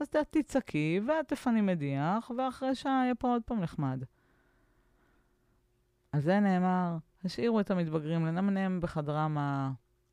אז 0.00 0.08
תצעקי 0.30 1.00
ואת 1.08 1.28
תפני 1.28 1.60
מדיח, 1.60 2.30
ואחרי 2.38 2.74
שעה 2.74 3.00
יהיה 3.04 3.14
פה 3.14 3.28
עוד 3.28 3.42
פעם 3.42 3.60
נחמד. 3.60 4.04
על 6.12 6.20
זה 6.20 6.40
נאמר, 6.40 6.96
השאירו 7.24 7.60
את 7.60 7.70
המתבגרים 7.70 8.26
לנמנם 8.26 8.80
בחדרם 8.80 9.36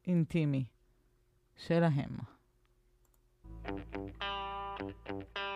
האינטימי 0.07 0.65
שלהם. 1.57 2.17
אני 3.65 5.50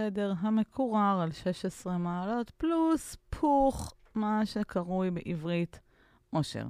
החדר 0.00 0.32
המקורר 0.38 1.20
על 1.22 1.32
16 1.32 1.98
מעלות, 1.98 2.50
פלוס 2.50 3.16
פוך, 3.30 3.94
מה 4.14 4.46
שקרוי 4.46 5.10
בעברית 5.10 5.80
אושר. 6.32 6.66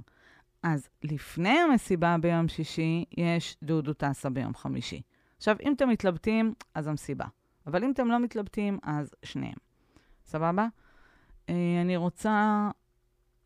אז 0.62 0.88
לפני 1.03 1.59
המסיבה 1.59 2.16
ביום 2.21 2.49
שישי, 2.49 3.05
יש 3.16 3.57
דודו 3.62 3.93
טסה 3.93 4.31
ביום 4.31 4.55
חמישי. 4.55 5.03
עכשיו, 5.37 5.57
אם 5.62 5.73
אתם 5.73 5.88
מתלבטים, 5.88 6.55
אז 6.75 6.87
המסיבה. 6.87 7.25
אבל 7.66 7.85
אם 7.85 7.93
אתם 7.93 8.09
לא 8.09 8.19
מתלבטים, 8.19 8.79
אז 8.83 9.14
שניהם. 9.23 9.59
סבבה? 10.25 10.66
אה, 11.49 11.79
אני 11.83 11.97
רוצה 11.97 12.69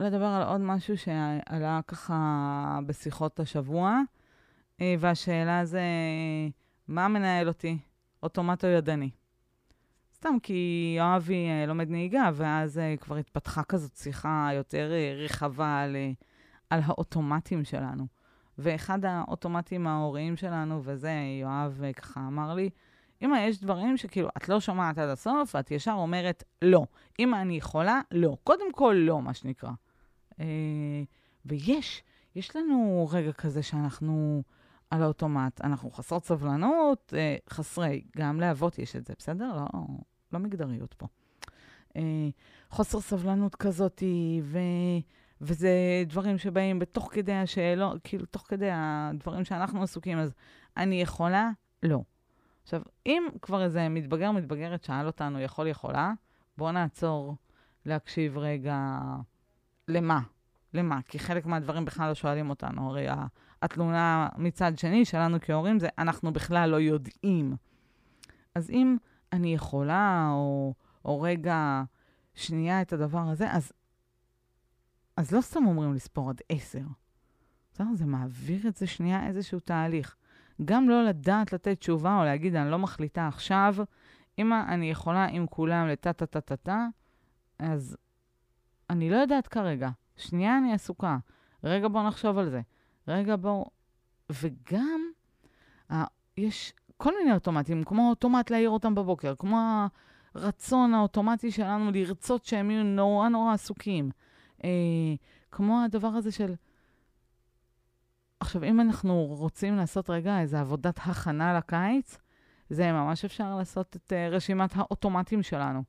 לדבר 0.01 0.27
על 0.27 0.43
עוד 0.43 0.61
משהו 0.61 0.99
שעלה 0.99 1.81
ככה 1.87 2.79
בשיחות 2.87 3.41
השבוע, 3.41 4.01
אה, 4.81 4.95
והשאלה 4.99 5.65
זה, 5.65 5.83
מה 6.89 7.09
מנהל 7.09 7.49
אותי, 7.49 7.79
אוטומט 8.23 8.65
או 8.65 8.69
ידני? 8.69 9.11
סתם 10.25 10.37
כי 10.43 10.95
יואבי 10.99 11.49
אה, 11.49 11.67
לומד 11.67 11.91
נהיגה, 11.91 12.31
ואז 12.35 12.79
אה, 12.79 12.95
כבר 12.97 13.17
התפתחה 13.17 13.63
כזאת 13.65 13.97
שיחה 13.97 14.51
יותר 14.55 14.93
אה, 14.93 15.15
רחבה 15.25 15.81
על, 15.81 15.97
על 16.71 16.81
האוטומטים 16.85 17.65
שלנו. 17.65 18.07
ואחד 18.59 19.05
האוטומטים 19.05 19.87
ההוריים 19.87 20.37
שלנו, 20.37 20.81
וזה 20.85 21.13
יואב 21.41 21.81
ככה 21.97 22.21
אמר 22.21 22.55
לי, 22.55 22.71
אמא, 23.23 23.37
יש 23.37 23.61
דברים 23.61 23.97
שכאילו, 23.97 24.29
את 24.37 24.49
לא 24.49 24.61
שומעת 24.61 24.99
עד 24.99 25.09
הסוף, 25.09 25.55
ואת 25.55 25.71
ישר 25.71 25.93
אומרת 25.93 26.45
לא. 26.63 26.85
אמא, 27.19 27.37
אני 27.37 27.57
יכולה? 27.57 28.01
לא. 28.11 28.37
קודם 28.45 28.73
כל, 28.73 28.97
לא, 28.99 29.23
מה 29.23 29.35
שנקרא. 29.35 29.71
אה, 30.41 30.47
ויש, 31.47 32.03
יש 32.35 32.57
לנו 32.57 33.09
רגע 33.13 33.33
כזה 33.33 33.63
שאנחנו 33.63 34.43
על 34.91 35.03
האוטומט, 35.03 35.61
אנחנו 35.65 35.91
חסרות 35.91 36.25
סבלנות, 36.25 37.15
אה, 37.17 37.37
חסרי, 37.51 38.05
גם 38.17 38.41
לאבות 38.41 38.79
יש 38.79 38.97
את 38.97 39.07
זה, 39.07 39.15
בסדר? 39.19 39.57
לא, 39.57 39.67
לא 40.33 40.39
מגדריות 40.39 40.95
פה. 40.95 41.07
אה, 41.97 42.29
חוסר 42.71 43.01
סבלנות 43.01 43.55
כזאת, 43.55 44.03
ו... 44.43 44.59
וזה 45.41 45.71
דברים 46.07 46.39
שבאים 46.39 46.79
בתוך 46.79 47.09
כדי 47.13 47.33
השאלות, 47.33 48.01
כאילו, 48.05 48.27
תוך 48.27 48.45
כדי 48.49 48.69
הדברים 48.73 49.45
שאנחנו 49.45 49.83
עסוקים, 49.83 50.19
אז 50.19 50.35
אני 50.77 51.03
יכולה? 51.03 51.51
לא. 51.83 52.03
עכשיו, 52.63 52.83
אם 53.07 53.23
כבר 53.43 53.63
איזה 53.63 53.89
מתבגר, 53.89 54.31
מתבגרת 54.31 54.85
שאל 54.85 55.07
אותנו, 55.07 55.41
יכול, 55.41 55.67
יכולה, 55.67 56.13
בואו 56.59 56.73
נעצור 56.73 57.37
להקשיב 57.87 58.39
רגע 58.39 58.99
למה. 59.89 60.21
למה? 60.75 61.01
כי 61.09 61.19
חלק 61.19 61.47
מהדברים 61.47 61.85
בכלל 61.85 62.09
לא 62.09 62.15
שואלים 62.15 62.51
אותנו. 62.51 62.89
הרי 62.89 63.07
התלונה 63.63 64.29
מצד 64.37 64.79
שני 64.79 65.05
שלנו 65.05 65.39
כהורים 65.41 65.79
זה, 65.79 65.89
אנחנו 65.99 66.33
בכלל 66.33 66.71
לא 66.71 66.81
יודעים. 66.81 67.57
אז 68.55 68.71
אם 68.71 68.97
אני 69.35 69.55
יכולה, 69.55 70.29
או, 70.33 70.75
או 71.05 71.21
רגע, 71.21 71.83
שנייה 72.35 72.83
את 72.83 72.93
הדבר 72.93 73.29
הזה, 73.29 73.51
אז, 73.53 73.73
אז 75.17 75.33
לא 75.33 75.41
סתם 75.41 75.67
אומרים 75.67 75.95
לספור 75.95 76.31
עד 76.31 76.41
עשר. 76.49 76.85
בסדר? 77.73 77.87
זה 77.95 78.07
מעביר 78.07 78.69
את 78.69 78.77
זה 78.77 78.87
שנייה 78.87 79.27
איזשהו 79.27 79.61
תהליך. 79.61 80.17
גם 80.65 80.89
לא 80.89 81.05
לדעת 81.05 81.53
לתת 81.53 81.79
תשובה 81.79 82.19
או 82.19 82.25
להגיד, 82.25 82.55
אני 82.55 82.71
לא 82.71 82.79
מחליטה 82.79 83.29
עכשיו, 83.29 83.75
אם 84.39 84.53
אני 84.53 84.91
יכולה 84.91 85.25
עם 85.25 85.47
כולם 85.47 85.89
לטה-טה-טה-טה, 85.89 86.87
אז 87.59 87.97
אני 88.91 89.11
לא 89.11 89.17
יודעת 89.17 89.49
כרגע. 89.49 89.91
שנייה 90.17 90.59
אני 90.59 90.73
עסוקה. 90.73 91.19
רגע 91.65 91.89
בוא 91.89 92.03
נחשוב 92.03 92.39
על 92.39 92.51
זה. 92.51 92.61
רגע 93.09 93.37
בוא... 93.37 93.65
וגם, 94.31 95.01
אה, 95.91 96.05
יש 96.37 96.73
כל 97.05 97.13
מיני 97.19 97.33
אוטומטים, 97.35 97.85
כמו 97.85 98.11
אוטומט 98.11 98.51
להעיר 98.51 98.71
אותם 98.71 98.95
בבוקר, 98.95 99.35
כמו 99.39 99.87
הרצון 100.35 100.95
האוטומטי 100.95 101.51
שלנו 101.51 101.91
לרצות 101.91 102.45
שהם 102.45 102.71
יהיו 102.71 102.85
נורא 102.85 103.29
נורא 103.29 103.53
עסוקים. 103.53 104.11
אה, 104.65 104.71
כמו 105.51 105.83
הדבר 105.85 106.09
הזה 106.09 106.33
של... 106.33 106.55
עכשיו, 108.41 108.65
אם 108.65 108.81
אנחנו 108.81 109.27
רוצים 109.31 109.77
לעשות 109.77 110.11
רגע 110.11 110.41
איזו 110.41 110.57
עבודת 110.57 110.99
הכנה 110.99 111.59
לקיץ, 111.59 112.19
זה 112.71 112.93
ממש 112.93 113.25
אפשר 113.25 113.57
לעשות 113.57 113.97
את 113.97 114.13
uh, 114.13 114.35
רשימת 114.35 114.71
האוטומטים 114.75 115.43
שלנו. 115.43 115.83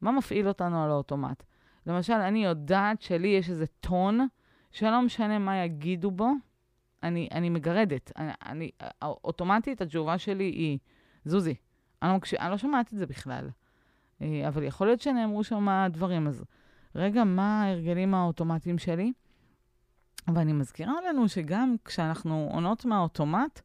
מה 0.00 0.12
מפעיל 0.12 0.48
אותנו 0.48 0.84
על 0.84 0.90
האוטומט? 0.90 1.42
למשל, 1.86 2.12
אני 2.12 2.44
יודעת 2.44 3.02
שלי 3.02 3.28
יש 3.28 3.50
איזה 3.50 3.66
טון, 3.66 4.26
שלא 4.70 5.02
משנה 5.02 5.38
מה 5.38 5.56
יגידו 5.56 6.10
בו, 6.10 6.32
אני, 7.02 7.28
אני 7.32 7.48
מגרדת. 7.48 8.12
אני, 8.16 8.32
אני, 8.46 8.70
אוטומטית 9.02 9.80
התשובה 9.80 10.18
שלי 10.18 10.44
היא, 10.44 10.78
זוזי, 11.24 11.54
אני 12.02 12.10
לא, 12.10 12.16
מקש... 12.16 12.34
אני 12.34 12.50
לא 12.50 12.58
שומעת 12.58 12.92
את 12.92 12.98
זה 12.98 13.06
בכלל. 13.06 13.50
אה, 14.22 14.48
אבל 14.48 14.62
יכול 14.62 14.86
להיות 14.86 15.00
שנאמרו 15.00 15.44
שם 15.44 15.86
דברים, 15.90 16.26
אז 16.26 16.44
רגע, 16.94 17.24
מה 17.24 17.62
ההרגלים 17.62 18.14
האוטומטיים 18.14 18.78
שלי? 18.78 19.12
ואני 20.34 20.52
מזכירה 20.52 20.94
לנו 21.08 21.28
שגם 21.28 21.74
כשאנחנו 21.84 22.48
עונות 22.52 22.84
מהאוטומט, 22.84 23.60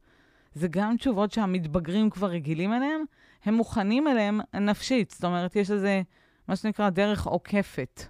זה 0.53 0.67
גם 0.67 0.97
תשובות 0.97 1.31
שהמתבגרים 1.31 2.09
כבר 2.09 2.27
רגילים 2.27 2.73
אליהם, 2.73 3.01
הם 3.45 3.53
מוכנים 3.53 4.07
אליהם 4.07 4.39
נפשית. 4.53 5.11
זאת 5.11 5.23
אומרת, 5.23 5.55
יש 5.55 5.71
איזה, 5.71 6.01
מה 6.47 6.55
שנקרא, 6.55 6.89
דרך 6.89 7.27
עוקפת. 7.27 8.03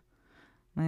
אה, 0.80 0.84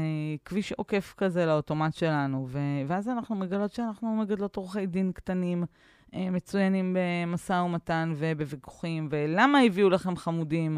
כביש 0.46 0.72
עוקף 0.72 1.14
כזה 1.18 1.46
לאוטומט 1.46 1.94
שלנו, 1.94 2.48
ו- 2.50 2.60
ואז 2.88 3.10
אנחנו 3.10 3.36
מגלות 3.36 3.72
שאנחנו 3.72 4.16
מגדלות 4.16 4.56
עורכי 4.56 4.86
דין 4.86 5.12
קטנים, 5.12 5.64
אה, 6.14 6.30
מצוינים 6.30 6.98
במשא 7.00 7.54
ומתן 7.54 8.14
ובוויכוחים, 8.16 9.08
ולמה 9.12 9.60
הביאו 9.62 9.90
לכם 9.90 10.16
חמודים 10.16 10.78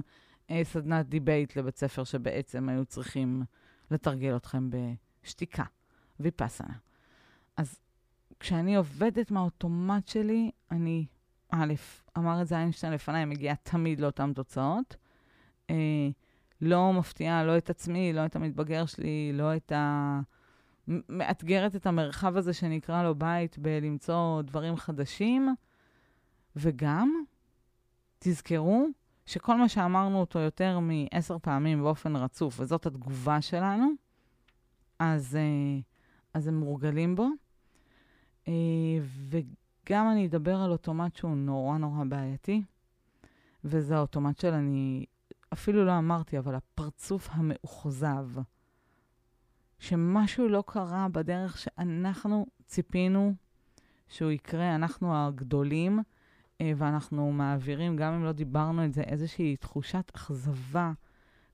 אה, 0.49 0.61
סדנת 0.63 1.05
debate 1.05 1.55
לבית 1.55 1.77
ספר 1.77 2.03
שבעצם 2.03 2.69
היו 2.69 2.85
צריכים 2.85 3.43
לתרגל 3.91 4.35
אתכם 4.35 4.69
בשתיקה, 5.23 5.63
ויפאסנה. 6.19 6.73
אז 7.57 7.79
כשאני 8.39 8.75
עובדת 8.75 9.31
מהאוטומט 9.31 10.07
שלי, 10.07 10.51
אני, 10.71 11.05
א', 11.49 11.73
אמר 12.17 12.41
את 12.41 12.47
זה 12.47 12.55
איינשטיין 12.55 12.93
לפניי, 12.93 13.25
מגיעה 13.25 13.55
תמיד 13.55 13.99
לאותן 13.99 14.33
תוצאות. 14.33 14.95
לא 16.61 16.93
מפתיעה 16.93 17.43
לא 17.43 17.57
את 17.57 17.69
עצמי, 17.69 18.13
לא 18.13 18.25
את 18.25 18.35
המתבגר 18.35 18.85
שלי, 18.85 19.31
לא 19.33 19.55
את 19.55 19.71
ה... 19.71 20.19
מאתגרת 20.87 21.75
את 21.75 21.85
המרחב 21.85 22.37
הזה 22.37 22.53
שנקרא 22.53 23.03
לו 23.03 23.15
בית 23.15 23.57
בלמצוא 23.57 24.41
דברים 24.41 24.75
חדשים, 24.75 25.55
וגם, 26.55 27.23
תזכרו 28.19 28.87
שכל 29.25 29.57
מה 29.57 29.69
שאמרנו 29.69 30.19
אותו 30.19 30.39
יותר 30.39 30.79
מעשר 30.79 31.37
פעמים 31.39 31.81
באופן 31.81 32.15
רצוף, 32.15 32.59
וזאת 32.59 32.85
התגובה 32.85 33.41
שלנו, 33.41 33.91
אז, 34.99 35.35
אה, 35.35 35.79
אז 36.33 36.47
הם 36.47 36.59
מורגלים 36.59 37.15
בו. 37.15 37.27
אה, 38.47 38.53
וגם 39.29 40.09
אני 40.11 40.27
אדבר 40.27 40.55
על 40.55 40.71
אוטומט 40.71 41.15
שהוא 41.15 41.35
נורא 41.35 41.77
נורא 41.77 42.03
בעייתי, 42.03 42.61
וזה 43.63 43.97
האוטומט 43.97 44.39
של 44.39 44.53
אני, 44.53 45.05
אפילו 45.53 45.85
לא 45.85 45.97
אמרתי, 45.97 46.37
אבל 46.37 46.55
הפרצוף 46.55 47.29
המאוכזב. 47.31 48.27
שמשהו 49.79 50.47
לא 50.47 50.63
קרה 50.67 51.07
בדרך 51.11 51.57
שאנחנו 51.57 52.45
ציפינו 52.65 53.33
שהוא 54.07 54.31
יקרה, 54.31 54.75
אנחנו 54.75 55.15
הגדולים, 55.15 55.99
אה, 56.61 56.71
ואנחנו 56.77 57.31
מעבירים, 57.31 57.95
גם 57.95 58.13
אם 58.13 58.23
לא 58.23 58.31
דיברנו 58.31 58.85
את 58.85 58.93
זה, 58.93 59.01
איזושהי 59.01 59.57
תחושת 59.57 60.11
אכזבה 60.15 60.91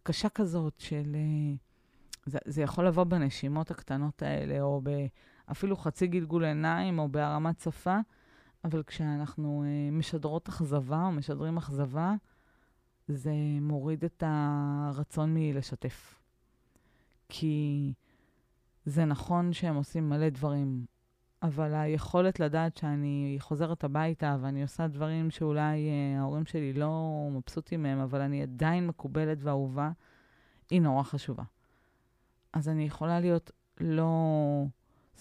קשה 0.04 0.30
כזאת 0.30 0.74
של... 0.78 1.16
אה, 1.16 1.56
זה, 2.26 2.38
זה 2.46 2.62
יכול 2.62 2.88
לבוא 2.88 3.04
בנשימות 3.04 3.72
הקטנות 3.72 4.22
האלה, 4.22 4.62
או 4.62 4.82
אפילו 5.52 5.76
חצי 5.78 6.08
גלגול 6.08 6.46
עיניים, 6.46 7.00
או 7.00 7.10
בהרמת 7.10 7.60
שפה, 7.60 7.98
אבל 8.64 8.84
כשאנחנו 8.84 9.64
אה, 9.66 9.92
משדרות 9.92 10.50
אכזבה 10.50 11.04
או 11.06 11.12
משדרים 11.12 11.58
אכזבה, 11.58 12.14
זה 13.08 13.34
מוריד 13.62 14.04
את 14.04 14.24
הרצון 14.26 15.34
מלשתף. 15.34 16.16
כי 17.30 17.94
זה 18.86 19.06
נכון 19.06 19.54
שהם 19.54 19.76
עושים 19.76 20.10
מלא 20.10 20.30
דברים, 20.30 20.86
אבל 21.44 21.74
היכולת 21.74 22.40
לדעת 22.40 22.78
שאני 22.78 23.38
חוזרת 23.40 23.84
הביתה 23.84 24.38
ואני 24.42 24.62
עושה 24.62 24.88
דברים 24.88 25.32
שאולי 25.32 25.90
אה, 25.90 26.20
ההורים 26.20 26.46
שלי 26.46 26.74
לא 26.74 27.28
מבסוטים 27.32 27.84
מהם, 27.84 28.00
אבל 28.00 28.22
אני 28.22 28.42
עדיין 28.42 28.88
מקובלת 28.88 29.38
ואהובה, 29.42 29.92
היא 30.70 30.82
נורא 30.82 31.04
חשובה. 31.04 31.44
אז 32.54 32.70
אני 32.70 32.84
יכולה 32.84 33.20
להיות 33.20 33.52
לא 33.80 34.12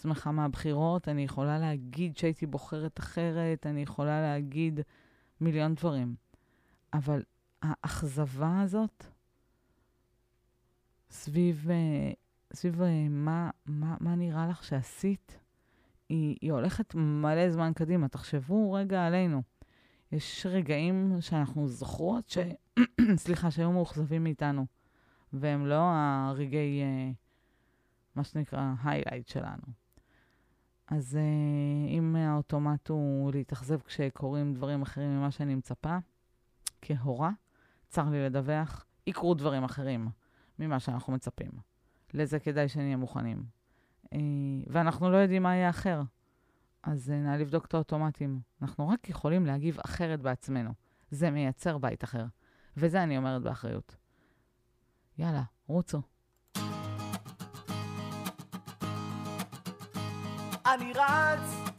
שמחה 0.00 0.30
מהבחירות, 0.30 1.08
אני 1.08 1.24
יכולה 1.24 1.58
להגיד 1.58 2.16
שהייתי 2.16 2.46
בוחרת 2.46 2.98
אחרת, 2.98 3.66
אני 3.66 3.82
יכולה 3.82 4.20
להגיד 4.20 4.80
מיליון 5.40 5.74
דברים. 5.74 6.14
אבל 6.92 7.22
האכזבה 7.66 8.60
הזאת, 8.60 9.04
סביב, 11.10 11.70
אה, 11.70 12.12
סביב 12.52 12.82
אה, 12.82 13.08
מה, 13.08 13.50
מה, 13.66 13.96
מה 14.00 14.14
נראה 14.14 14.46
לך 14.48 14.64
שעשית, 14.64 15.38
היא, 16.08 16.36
היא 16.40 16.52
הולכת 16.52 16.94
מלא 16.94 17.50
זמן 17.50 17.72
קדימה. 17.74 18.08
תחשבו 18.08 18.72
רגע 18.72 19.06
עלינו. 19.06 19.42
יש 20.12 20.46
רגעים 20.50 21.16
שאנחנו 21.20 21.68
זוכרות 21.68 22.28
ש... 22.28 22.38
סליחה, 23.24 23.50
שהיו 23.50 23.72
מאוכזבים 23.72 24.24
מאיתנו, 24.24 24.66
והם 25.32 25.66
לא 25.66 25.82
הרגעי, 25.92 26.82
אה, 26.82 27.10
מה 28.14 28.24
שנקרא, 28.24 28.74
היילייט 28.84 29.28
שלנו. 29.28 29.86
אז 30.88 31.18
אם 31.88 32.16
האוטומט 32.16 32.88
הוא 32.88 33.32
להתאכזב 33.32 33.80
כשקורים 33.80 34.54
דברים 34.54 34.82
אחרים 34.82 35.18
ממה 35.18 35.30
שאני 35.30 35.54
מצפה, 35.54 35.96
כהורה, 36.82 37.30
צר 37.96 38.10
לי 38.10 38.24
לדווח, 38.24 38.84
יקרו 39.06 39.34
דברים 39.34 39.64
אחרים 39.64 40.08
ממה 40.58 40.80
שאנחנו 40.80 41.12
מצפים. 41.12 41.50
לזה 42.14 42.38
כדאי 42.38 42.68
שנהיה 42.68 42.96
מוכנים. 42.96 43.42
אה, 44.12 44.18
ואנחנו 44.66 45.10
לא 45.10 45.16
יודעים 45.16 45.42
מה 45.42 45.54
יהיה 45.54 45.70
אחר. 45.70 46.02
אז 46.82 47.10
אה, 47.10 47.16
נא 47.16 47.36
לבדוק 47.36 47.66
את 47.66 47.74
האוטומטים. 47.74 48.40
אנחנו 48.62 48.88
רק 48.88 49.08
יכולים 49.08 49.46
להגיב 49.46 49.78
אחרת 49.84 50.20
בעצמנו. 50.20 50.70
זה 51.10 51.30
מייצר 51.30 51.78
בית 51.78 52.04
אחר. 52.04 52.24
וזה 52.76 53.02
אני 53.02 53.18
אומרת 53.18 53.42
באחריות. 53.42 53.96
יאללה, 55.18 55.42
רוצו. 55.66 56.02
אני 60.66 60.92
רץ, 60.94 61.72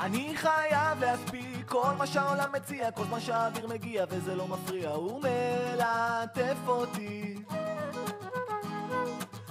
אני 0.00 0.36
חייב 0.36 0.98
להספיק 1.00 1.57
כל 1.68 1.92
מה 1.98 2.06
שהעולם 2.06 2.52
מציע, 2.52 2.90
כל 2.90 3.04
זמן 3.04 3.20
שהאוויר 3.20 3.66
מגיע 3.66 4.04
וזה 4.08 4.34
לא 4.34 4.48
מפריע, 4.48 4.90
הוא 4.90 5.22
מלטף 5.22 6.56
אותי. 6.66 7.34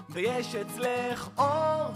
ויש 0.09 0.55
אצלך 0.55 1.29
אור, 1.37 1.91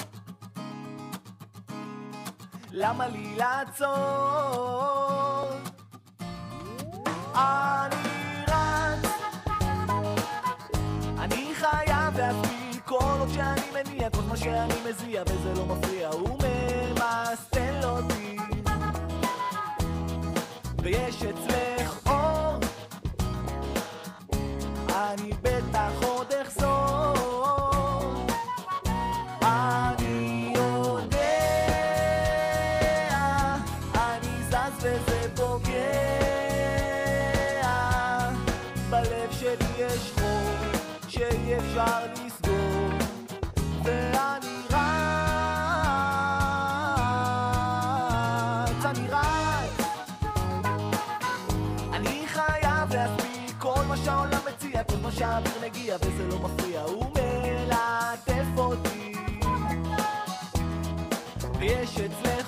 למה 2.71 3.07
לי 3.07 3.35
לעצור? 3.37 3.89
אני 7.35 8.43
רץ, 8.47 9.09
אני 11.19 11.51
חייב 11.55 12.17
להספיק 12.17 12.85
כל 12.85 13.15
עוד 13.19 13.29
שאני 13.33 13.61
מניע, 13.73 14.09
כל 14.09 14.21
מה 14.21 14.37
שאני 14.37 14.73
מזיע 14.89 15.23
וזה 15.27 15.53
לא 15.53 15.65
מפריע, 15.65 16.09
הוא 16.09 16.29
ממסטל 16.29 17.79
אותי. 17.83 18.20
ויש 20.83 21.23
אצלך 21.23 21.99
אור, 22.07 22.59
אני 24.89 25.31
בטח 25.41 25.60
ויש 62.01 62.11
אצלך 62.11 62.40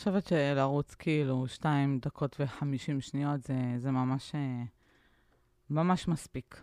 חושבת 0.00 0.26
שלרוץ 0.26 0.94
כאילו 0.94 1.48
שתיים 1.48 1.98
דקות 1.98 2.36
וחמישים 2.40 3.00
שניות 3.00 3.42
זה, 3.42 3.54
זה 3.76 3.90
ממש, 3.90 4.34
אה, 4.34 4.62
ממש 5.70 6.08
מספיק. 6.08 6.62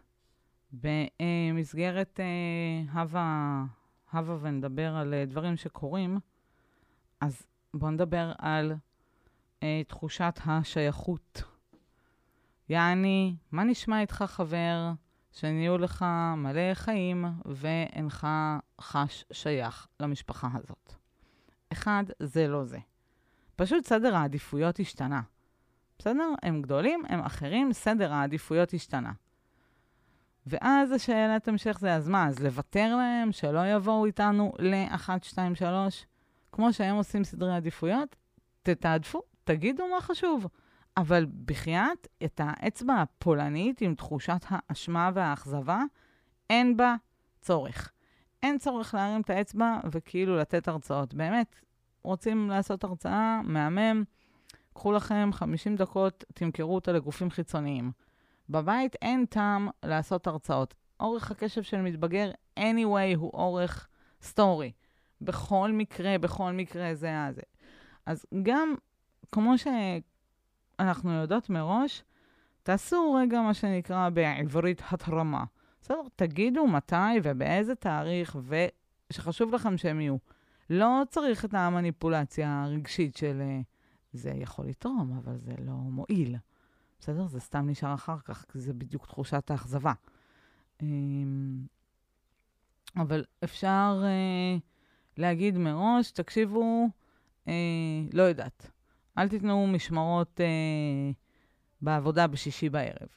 במסגרת 0.73 2.19
אה, 2.19 2.99
הווה, 3.01 3.63
הווה 4.13 4.37
ונדבר 4.41 4.95
על 4.95 5.13
אה, 5.13 5.25
דברים 5.25 5.57
שקורים, 5.57 6.19
אז 7.21 7.47
בואו 7.73 7.91
נדבר 7.91 8.31
על 8.37 8.73
תחושת 9.87 10.39
השייכות. 10.45 11.43
יעני, 12.69 13.35
מה 13.51 13.63
נשמע 13.63 14.01
איתך 14.01 14.23
חבר 14.27 14.91
שנהיו 15.31 15.77
לך 15.77 16.05
מלא 16.37 16.73
חיים 16.73 17.25
ואינך 17.45 18.27
חש 18.81 19.25
שייך 19.31 19.87
למשפחה 19.99 20.47
הזאת? 20.53 20.93
אחד, 21.71 22.03
זה 22.19 22.47
לא 22.47 22.63
זה. 22.63 22.77
פשוט 23.57 23.85
סדר 23.85 24.15
העדיפויות 24.15 24.79
השתנה. 24.79 25.21
בסדר? 25.99 26.33
הם 26.43 26.61
גדולים, 26.61 27.03
הם 27.09 27.19
אחרים, 27.19 27.73
סדר 27.73 28.13
העדיפויות 28.13 28.73
השתנה. 28.73 29.11
ואז 30.47 30.91
השאלת 30.91 31.47
המשך 31.47 31.77
זה, 31.79 31.95
אז 31.95 32.09
מה, 32.09 32.27
אז 32.27 32.39
לוותר 32.39 32.95
להם, 32.95 33.31
שלא 33.31 33.67
יבואו 33.67 34.05
איתנו 34.05 34.53
ל-1, 34.59 35.09
2, 35.21 35.55
3? 35.55 36.05
כמו 36.51 36.73
שהם 36.73 36.95
עושים 36.95 37.23
סדרי 37.23 37.55
עדיפויות, 37.55 38.15
תתעדפו, 38.63 39.21
תגידו 39.43 39.83
מה 39.95 40.01
חשוב. 40.01 40.47
אבל 40.97 41.25
בחייאת, 41.45 42.07
את 42.23 42.41
האצבע 42.43 43.01
הפולנית 43.01 43.81
עם 43.81 43.95
תחושת 43.95 44.45
האשמה 44.49 45.11
והאכזבה, 45.13 45.81
אין 46.49 46.77
בה 46.77 46.95
צורך. 47.41 47.91
אין 48.43 48.57
צורך 48.57 48.93
להרים 48.93 49.21
את 49.21 49.29
האצבע 49.29 49.79
וכאילו 49.91 50.37
לתת 50.37 50.67
הרצאות. 50.67 51.13
באמת, 51.13 51.55
רוצים 52.07 52.49
לעשות 52.49 52.83
הרצאה, 52.83 53.41
מהמם, 53.43 54.03
קחו 54.73 54.91
לכם 54.91 55.29
50 55.33 55.75
דקות, 55.75 56.23
תמכרו 56.33 56.75
אותה 56.75 56.91
לגופים 56.91 57.29
חיצוניים. 57.29 57.91
בבית 58.49 58.95
אין 59.01 59.25
טעם 59.25 59.69
לעשות 59.83 60.27
הרצאות. 60.27 60.73
אורך 60.99 61.31
הקשב 61.31 61.61
של 61.61 61.81
מתבגר, 61.81 62.31
anyway, 62.59 63.15
הוא 63.15 63.31
אורך 63.33 63.87
סטורי. 64.21 64.71
בכל 65.21 65.71
מקרה, 65.73 66.17
בכל 66.17 66.51
מקרה 66.51 66.95
זה 66.95 67.07
היה 67.07 67.31
זה. 67.33 67.41
אז 68.05 68.25
גם, 68.43 68.75
כמו 69.31 69.53
שאנחנו 69.57 71.11
יודעות 71.11 71.49
מראש, 71.49 72.03
תעשו 72.63 73.13
רגע 73.13 73.41
מה 73.41 73.53
שנקרא 73.53 74.09
בעברית 74.09 74.81
התרמה. 74.91 75.43
בסדר? 75.81 76.01
תגידו 76.15 76.67
מתי 76.67 77.19
ובאיזה 77.23 77.75
תאריך, 77.75 78.37
ושחשוב 79.09 79.53
לכם 79.53 79.77
שהם 79.77 80.01
יהיו. 80.01 80.17
לא 80.69 81.03
צריך 81.09 81.45
את 81.45 81.53
המניפולציה 81.53 82.63
הרגשית 82.63 83.17
של 83.17 83.41
אה, 83.41 83.61
זה 84.13 84.29
יכול 84.29 84.65
לתרום, 84.65 85.19
אבל 85.23 85.37
זה 85.37 85.53
לא 85.65 85.73
מועיל. 85.73 86.35
בסדר? 86.99 87.27
זה 87.27 87.39
סתם 87.39 87.69
נשאר 87.69 87.93
אחר 87.93 88.19
כך, 88.19 88.45
כי 88.51 88.59
זה 88.59 88.73
בדיוק 88.73 89.05
תחושת 89.05 89.51
האכזבה. 89.51 89.93
אמ, 90.81 91.65
אבל 92.95 93.23
אפשר 93.43 94.01
אה, 94.03 94.57
להגיד 95.17 95.57
מראש, 95.57 96.11
תקשיבו, 96.11 96.87
אה, 97.47 97.53
לא 98.13 98.21
יודעת, 98.21 98.71
אל 99.17 99.29
תיתנו 99.29 99.67
משמרות 99.67 100.39
בעבודה 101.81 102.27
בשישי 102.27 102.69
בערב. 102.69 103.07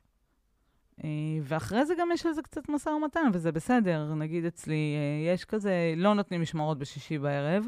אה, 1.05 1.09
ואחרי 1.43 1.87
זה 1.87 1.95
גם 1.99 2.09
יש 2.13 2.27
על 2.27 2.33
זה 2.33 2.43
קצת 2.43 2.69
משא 2.69 2.89
ומתן, 2.89 3.31
וזה 3.33 3.53
בסדר. 3.53 4.15
נגיד 4.15 4.45
אצלי, 4.45 4.95
אה, 4.97 5.33
יש 5.33 5.45
כזה, 5.45 5.95
לא 5.97 6.15
נותנים 6.15 6.43
משמרות 6.43 6.79
בשישי 6.79 7.19
בערב, 7.19 7.67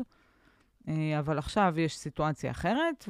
אה, 0.89 1.19
אבל 1.19 1.39
עכשיו 1.39 1.75
יש 1.77 1.99
סיטואציה 1.99 2.51
אחרת, 2.51 3.09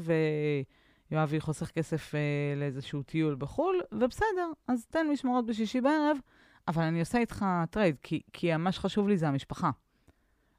ויואבי 1.11 1.41
חוסך 1.41 1.71
כסף 1.71 2.15
לאיזשהו 2.57 3.03
טיול 3.03 3.35
בחו"ל, 3.35 3.81
ובסדר, 3.93 4.53
אז 4.69 4.87
תן 4.87 5.07
משמרות 5.13 5.47
בשישי 5.47 5.81
בערב, 5.81 6.17
אבל 6.69 6.83
אני 6.83 7.01
עושה 7.01 7.19
איתך 7.19 7.45
trade, 7.71 7.97
כי, 8.03 8.21
כי 8.33 8.57
מה 8.57 8.73
שחשוב 8.73 9.09
לי 9.09 9.17
זה 9.17 9.29
המשפחה, 9.29 9.71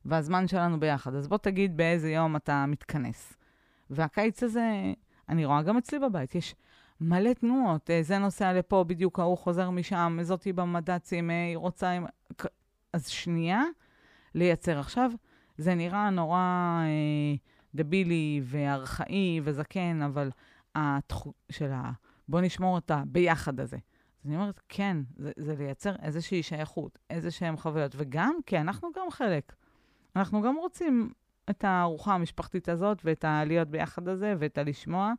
והזמן 0.06 0.48
שלנו 0.48 0.80
ביחד. 0.80 1.16
אז 1.16 1.28
בוא 1.28 1.38
תגיד 1.38 1.78
באיזה 1.78 2.12
יום 2.12 2.36
אתה 2.36 2.66
מתכנס. 2.66 3.34
והקיץ 3.90 4.44
הזה, 4.44 4.94
אני 5.30 5.46
רואה 5.46 5.62
גם 5.62 5.78
אצלי 5.78 6.00
בבית, 6.00 6.36
יש 6.36 6.56
מלא 7.04 7.34
תנועות. 7.34 7.90
אה, 7.90 8.04
זה 8.04 8.18
נוסע 8.18 8.54
לפה, 8.54 8.84
בדיוק 8.88 9.20
ההוא 9.20 9.38
חוזר 9.38 9.70
משם, 9.70 10.18
זאתי 10.22 10.54
במד"צים, 10.54 11.32
אה, 11.32 11.46
היא 11.48 11.58
רוצה... 11.58 11.92
עם... 11.92 12.06
אז 12.94 13.08
שנייה, 13.08 13.64
לייצר. 14.36 14.80
עכשיו, 14.80 15.12
זה 15.58 15.76
נראה 15.76 16.10
נורא 16.10 16.38
אה, 16.86 17.36
דבילי 17.76 18.42
וארכאי 18.44 19.42
וזקן, 19.44 20.02
אבל 20.02 20.32
התח... 20.76 21.28
של 21.50 21.72
ה... 21.72 21.92
בוא 22.28 22.42
נשמור 22.42 22.78
את 22.78 22.92
הביחד 22.92 23.60
הזה. 23.60 23.78
אז 24.24 24.28
אני 24.28 24.36
אומרת, 24.36 24.60
כן, 24.70 24.98
זה, 25.18 25.32
זה 25.38 25.56
לייצר 25.56 25.96
איזושהי 26.02 26.44
שייכות, 26.44 27.00
איזה 27.10 27.32
שהן 27.32 27.58
חוויות, 27.58 27.96
וגם 27.98 28.36
כי 28.46 28.58
אנחנו 28.58 28.90
גם 28.96 29.12
חלק. 29.12 29.56
אנחנו 30.16 30.42
גם 30.42 30.56
רוצים 30.56 31.14
את 31.50 31.64
הארוחה 31.64 32.14
המשפחתית 32.14 32.70
הזאת, 32.70 33.02
ואת 33.04 33.26
הלהיות 33.26 33.68
ביחד 33.68 34.08
הזה, 34.08 34.34
ואת 34.40 34.58
הלשמוע, 34.58 35.14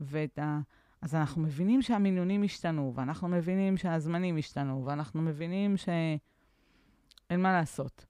ואת 0.00 0.38
ה... 0.38 0.58
אז 1.02 1.14
אנחנו 1.14 1.42
מבינים 1.42 1.82
שהמינונים 1.82 2.42
השתנו, 2.42 2.92
ואנחנו 2.94 3.28
מבינים 3.28 3.76
שהזמנים 3.76 4.36
השתנו, 4.36 4.84
ואנחנו 4.86 5.22
מבינים 5.22 5.76
שאין 5.76 7.42
מה 7.42 7.52
לעשות. 7.52 8.06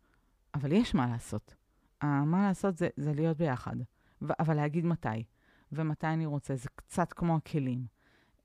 אבל 0.55 0.72
יש 0.72 0.94
מה 0.94 1.07
לעשות. 1.07 1.55
מה 2.03 2.46
לעשות 2.48 2.77
זה, 2.77 2.88
זה 2.96 3.12
להיות 3.12 3.37
ביחד, 3.37 3.77
ו- 4.22 4.33
אבל 4.38 4.55
להגיד 4.57 4.85
מתי, 4.85 5.24
ומתי 5.72 6.07
אני 6.07 6.27
רוצה. 6.27 6.57
זה 6.57 6.68
קצת 6.74 7.12
כמו 7.12 7.37
הכלים. 7.37 7.87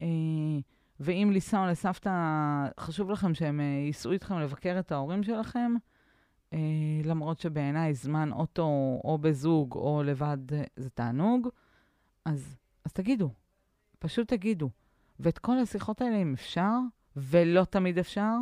אה, 0.02 0.08
ואם 1.00 1.30
לנסוע 1.34 1.72
לסבתא, 1.72 2.12
חשוב 2.80 3.10
לכם 3.10 3.34
שהם 3.34 3.60
אה, 3.60 3.66
ייסעו 3.66 4.12
איתכם 4.12 4.40
לבקר 4.40 4.76
את 4.80 4.92
ההורים 4.92 5.24
שלכם, 5.24 5.74
אה, 6.54 6.60
למרות 7.04 7.40
שבעיניי 7.40 7.94
זמן 7.94 8.32
אוטו 8.32 9.00
או 9.04 9.18
בזוג 9.22 9.74
או 9.76 10.04
לבד 10.06 10.38
זה 10.76 10.90
תענוג, 10.90 11.48
אז, 12.26 12.58
אז 12.86 12.94
תגידו, 12.94 13.30
פשוט 14.04 14.28
תגידו. 14.28 14.70
ואת 15.20 15.38
כל 15.40 15.58
השיחות 15.60 16.02
האלה, 16.02 16.16
אם 16.16 16.34
אפשר, 16.34 16.72
ולא 17.16 17.64
תמיד 17.64 18.00
אפשר, 18.00 18.34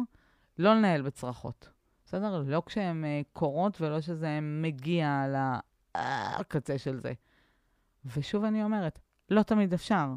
לא 0.58 0.76
לנהל 0.76 1.02
בצרחות. 1.02 1.70
בסדר? 2.06 2.44
לא 2.48 2.64
כשהן 2.66 3.04
uh, 3.04 3.28
קורות 3.34 3.82
ולא 3.82 4.02
שזה 4.02 4.40
מגיע 4.42 5.26
לקצה 6.40 6.78
של 6.78 7.00
זה. 7.00 7.14
ושוב 8.06 8.44
אני 8.44 8.64
אומרת, 8.64 9.00
לא 9.30 9.44
תמיד 9.44 9.74
אפשר. 9.74 10.14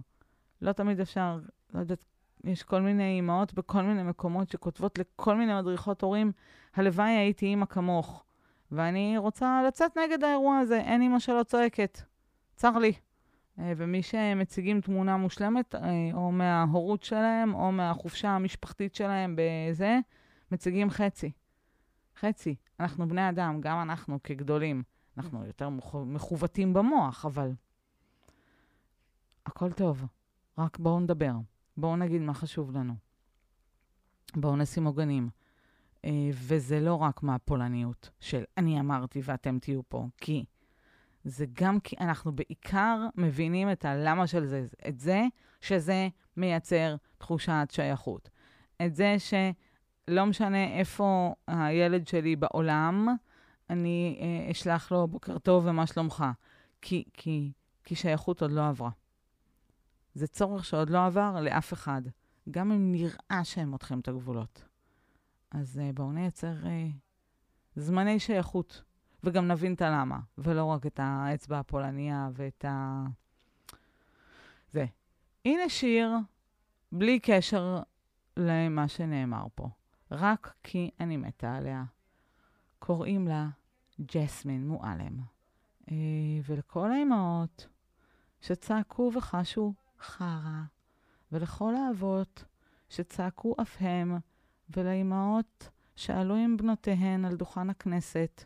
לא 0.62 0.72
תמיד 0.72 1.00
אפשר, 1.00 1.38
לא 1.74 1.80
יודעת, 1.80 2.04
יש 2.44 2.62
כל 2.62 2.80
מיני 2.80 3.16
אימהות 3.16 3.54
בכל 3.54 3.82
מיני 3.82 4.02
מקומות 4.02 4.50
שכותבות 4.50 4.98
לכל 4.98 5.36
מיני 5.36 5.54
מדריכות 5.54 6.02
הורים, 6.02 6.32
הלוואי 6.74 7.10
הייתי 7.10 7.46
אימא 7.46 7.66
כמוך. 7.66 8.24
ואני 8.72 9.18
רוצה 9.18 9.62
לצאת 9.68 9.98
נגד 9.98 10.24
האירוע 10.24 10.58
הזה, 10.58 10.80
אין 10.80 11.02
אימא 11.02 11.18
שלא 11.18 11.42
צועקת. 11.42 12.00
צר 12.56 12.78
לי. 12.78 12.92
אה, 13.58 13.72
ומי 13.76 14.02
שמציגים 14.02 14.80
תמונה 14.80 15.16
מושלמת, 15.16 15.74
אה, 15.74 15.80
או 16.12 16.32
מההורות 16.32 17.02
שלהם, 17.02 17.54
או 17.54 17.72
מהחופשה 17.72 18.28
המשפחתית 18.28 18.94
שלהם 18.94 19.36
בזה, 19.38 19.98
מציגים 20.50 20.90
חצי. 20.90 21.32
חצי. 22.16 22.54
אנחנו 22.80 23.08
בני 23.08 23.28
אדם, 23.28 23.60
גם 23.60 23.82
אנחנו 23.82 24.22
כגדולים. 24.22 24.82
אנחנו 25.18 25.46
יותר 25.46 25.68
מכוותים 26.06 26.74
במוח, 26.74 27.24
אבל 27.24 27.52
הכל 29.46 29.72
טוב. 29.72 30.06
רק 30.58 30.78
בואו 30.78 31.00
נדבר. 31.00 31.32
בואו 31.76 31.96
נגיד 31.96 32.22
מה 32.22 32.34
חשוב 32.34 32.76
לנו. 32.76 32.94
בואו 34.36 34.56
נשים 34.56 34.84
עוגנים. 34.84 35.28
אה, 36.04 36.30
וזה 36.32 36.80
לא 36.80 36.94
רק 36.94 37.22
מהפולניות 37.22 38.10
של 38.20 38.44
אני 38.56 38.80
אמרתי 38.80 39.20
ואתם 39.24 39.58
תהיו 39.58 39.80
פה, 39.88 40.06
כי 40.16 40.44
זה 41.24 41.46
גם 41.52 41.80
כי 41.80 41.96
אנחנו 42.00 42.32
בעיקר 42.32 43.06
מבינים 43.14 43.72
את 43.72 43.84
הלמה 43.84 44.26
של 44.26 44.46
זה, 44.46 44.66
את 44.88 45.00
זה 45.00 45.22
שזה 45.60 46.08
מייצר 46.36 46.96
תחושת 47.18 47.68
שייכות. 47.70 48.30
את 48.86 48.94
זה 48.94 49.16
שלא 49.18 50.26
משנה 50.26 50.64
איפה 50.64 51.34
הילד 51.46 52.08
שלי 52.08 52.36
בעולם, 52.36 53.08
אני 53.70 54.18
אה, 54.20 54.50
אשלח 54.50 54.92
לו 54.92 55.06
בוקר 55.06 55.38
טוב 55.38 55.66
ומה 55.66 55.86
שלומך. 55.86 56.24
כי, 56.80 57.04
כי, 57.12 57.52
כי 57.84 57.94
שייכות 57.94 58.42
עוד 58.42 58.50
לא 58.50 58.68
עברה. 58.68 58.90
זה 60.14 60.26
צורך 60.26 60.64
שעוד 60.64 60.90
לא 60.90 61.06
עבר 61.06 61.40
לאף 61.40 61.72
אחד, 61.72 62.02
גם 62.50 62.72
אם 62.72 62.92
נראה 62.92 63.40
שהם 63.44 63.68
מותחים 63.68 64.00
את 64.00 64.08
הגבולות. 64.08 64.64
אז 65.50 65.78
אה, 65.78 65.90
בואו 65.94 66.12
נייצר 66.12 66.66
אה, 66.66 66.86
זמני 67.76 68.20
שייכות. 68.20 68.82
וגם 69.24 69.48
נבין 69.48 69.74
את 69.74 69.82
הלמה, 69.82 70.18
ולא 70.38 70.64
רק 70.64 70.86
את 70.86 71.00
האצבע 71.02 71.58
הפולניה 71.58 72.28
ואת 72.34 72.64
ה... 72.64 73.04
זה. 74.72 74.86
הנה 75.44 75.68
שיר, 75.68 76.10
בלי 76.92 77.20
קשר 77.20 77.78
למה 78.36 78.88
שנאמר 78.88 79.46
פה, 79.54 79.68
רק 80.10 80.54
כי 80.62 80.90
אני 81.00 81.16
מתה 81.16 81.56
עליה. 81.56 81.84
קוראים 82.78 83.28
לה 83.28 83.48
ג'סמין 84.14 84.68
מועלם. 84.68 85.18
אה, 85.90 85.96
ולכל 86.46 86.92
האימהות 86.92 87.68
שצעקו 88.40 89.10
וחשו 89.14 89.74
חרא, 90.00 90.62
ולכל 91.32 91.74
האבות 91.76 92.44
שצעקו 92.88 93.54
אף 93.62 93.76
הם, 93.80 94.18
ולאימהות 94.76 95.68
שעלו 95.96 96.34
עם 96.34 96.56
בנותיהן 96.56 97.24
על 97.24 97.36
דוכן 97.36 97.70
הכנסת, 97.70 98.44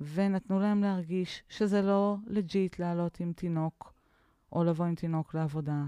ונתנו 0.00 0.60
להם 0.60 0.82
להרגיש 0.82 1.42
שזה 1.48 1.82
לא 1.82 2.16
legit 2.26 2.78
לעלות 2.78 3.20
עם 3.20 3.32
תינוק, 3.32 3.92
או 4.52 4.64
לבוא 4.64 4.84
עם 4.84 4.94
תינוק 4.94 5.34
לעבודה. 5.34 5.84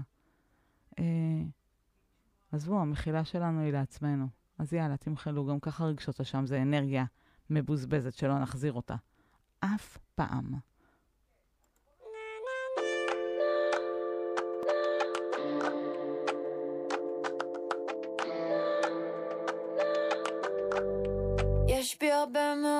אה, 0.99 1.03
עזבו, 2.51 2.79
המחילה 2.79 3.25
שלנו 3.25 3.61
היא 3.61 3.73
לעצמנו. 3.73 4.27
אז 4.57 4.73
יאללה, 4.73 4.97
תמחלו, 4.97 5.45
גם 5.45 5.59
ככה 5.59 5.85
רגשות 5.85 6.19
השם 6.19 6.45
זה 6.45 6.61
אנרגיה 6.61 7.05
מבוזבזת 7.49 8.13
שלא 8.13 8.39
נחזיר 8.39 8.73
אותה. 8.73 8.95
אף 9.59 9.97
פעם. 10.15 10.53
יש 21.67 21.99
בי 21.99 22.11
הרבה 22.11 22.55
מאוד 22.55 22.70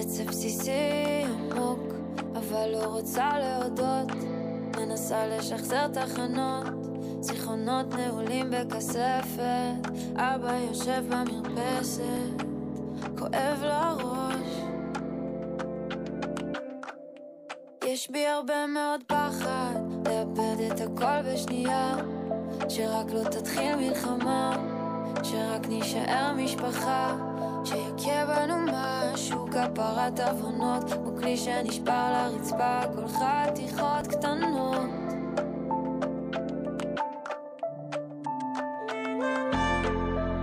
עצב 0.00 0.24
בסיסי 0.24 1.24
עמוק, 1.24 1.80
אבל 2.34 2.68
לא 2.72 2.84
רוצה 2.84 3.38
להודות. 3.38 4.12
מנסה 4.76 5.26
לשחזר 5.26 5.88
תחנות, 5.88 6.66
זיכרונות 7.20 7.94
נעולים 7.94 8.50
בכספת. 8.50 9.90
אבא 10.16 10.52
יושב 10.68 11.04
במרפסת, 11.08 12.44
כואב 13.18 13.62
לו 13.62 13.70
הראש. 13.70 14.62
יש 17.86 18.10
בי 18.10 18.26
הרבה 18.26 18.66
מאוד 18.66 19.00
פחד, 19.06 19.74
לאבד 20.08 20.56
את 20.72 20.80
הכל 20.80 21.32
בשנייה. 21.32 21.96
שרק 22.68 23.12
לא 23.12 23.24
תתחיל 23.24 23.76
מלחמה, 23.76 24.56
שרק 25.22 25.66
נישאר 25.68 26.32
משפחה. 26.36 27.16
שיכה 27.64 28.26
בנו 28.26 28.72
שהוא 29.20 29.48
כפרת 29.48 30.20
עוונות, 30.20 30.92
הוא 30.92 31.18
כלי 31.18 31.36
שנשבר 31.36 32.12
לרצפה, 32.12 32.80
כל 32.94 33.08
חתיכות 33.08 34.06
קטנות. 34.06 34.90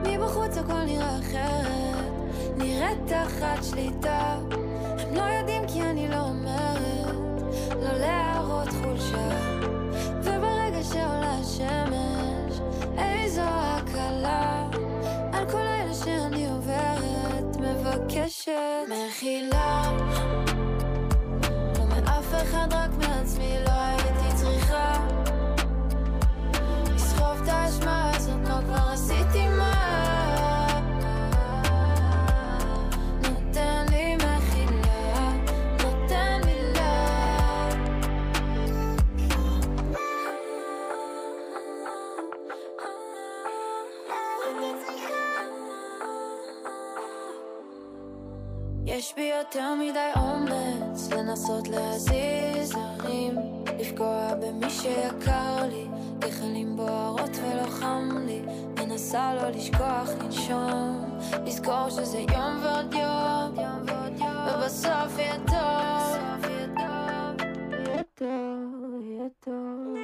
מבחוץ 0.03 0.57
הכל 0.57 0.83
נראה 0.85 1.19
אחרת, 1.19 2.11
נראית 2.57 2.97
תחת 3.07 3.63
שליטה 3.63 4.16
יותר 49.47 49.75
מדי 49.75 50.11
אומץ 50.15 51.09
לנסות 51.11 51.67
להזיז 51.67 52.73
הרים, 52.75 53.35
לפגוע 53.79 54.33
במי 54.41 54.69
שיקר 54.69 55.65
לי, 55.71 55.87
גחלים 56.19 56.75
בוערות 56.77 57.29
ולא 57.41 57.69
חם 57.69 58.09
לי, 58.25 58.41
מנסה 58.77 59.33
לא 59.35 59.49
לשכוח 59.49 60.09
לנשום, 60.23 61.19
לזכור 61.45 61.89
שזה 61.89 62.17
יום 62.17 62.57
ועוד 62.63 62.93
יום, 62.93 63.55
ובסוף 64.47 65.17
יהיה 65.17 65.37
טוב, 65.37 66.45
יהיה 66.49 68.03
טוב, 68.15 69.01
יהיה 69.01 69.27
טוב. 69.39 69.96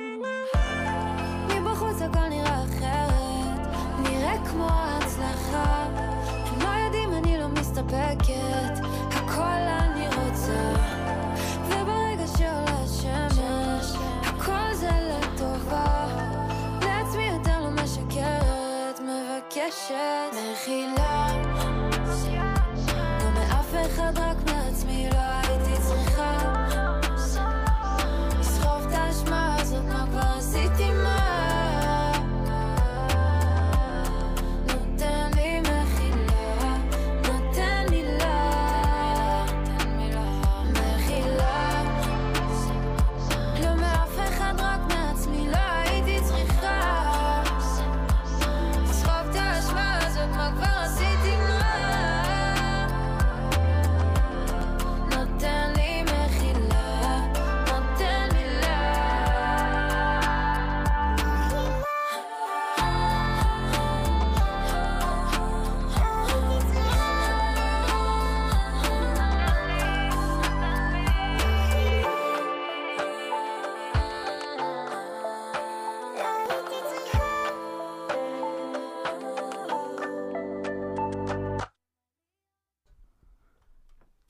מבקשת 19.93 20.37
מחילה. 20.51 21.27
לא 23.23 23.29
מאף 23.31 23.75
אחד, 23.85 24.17
רק 24.17 24.32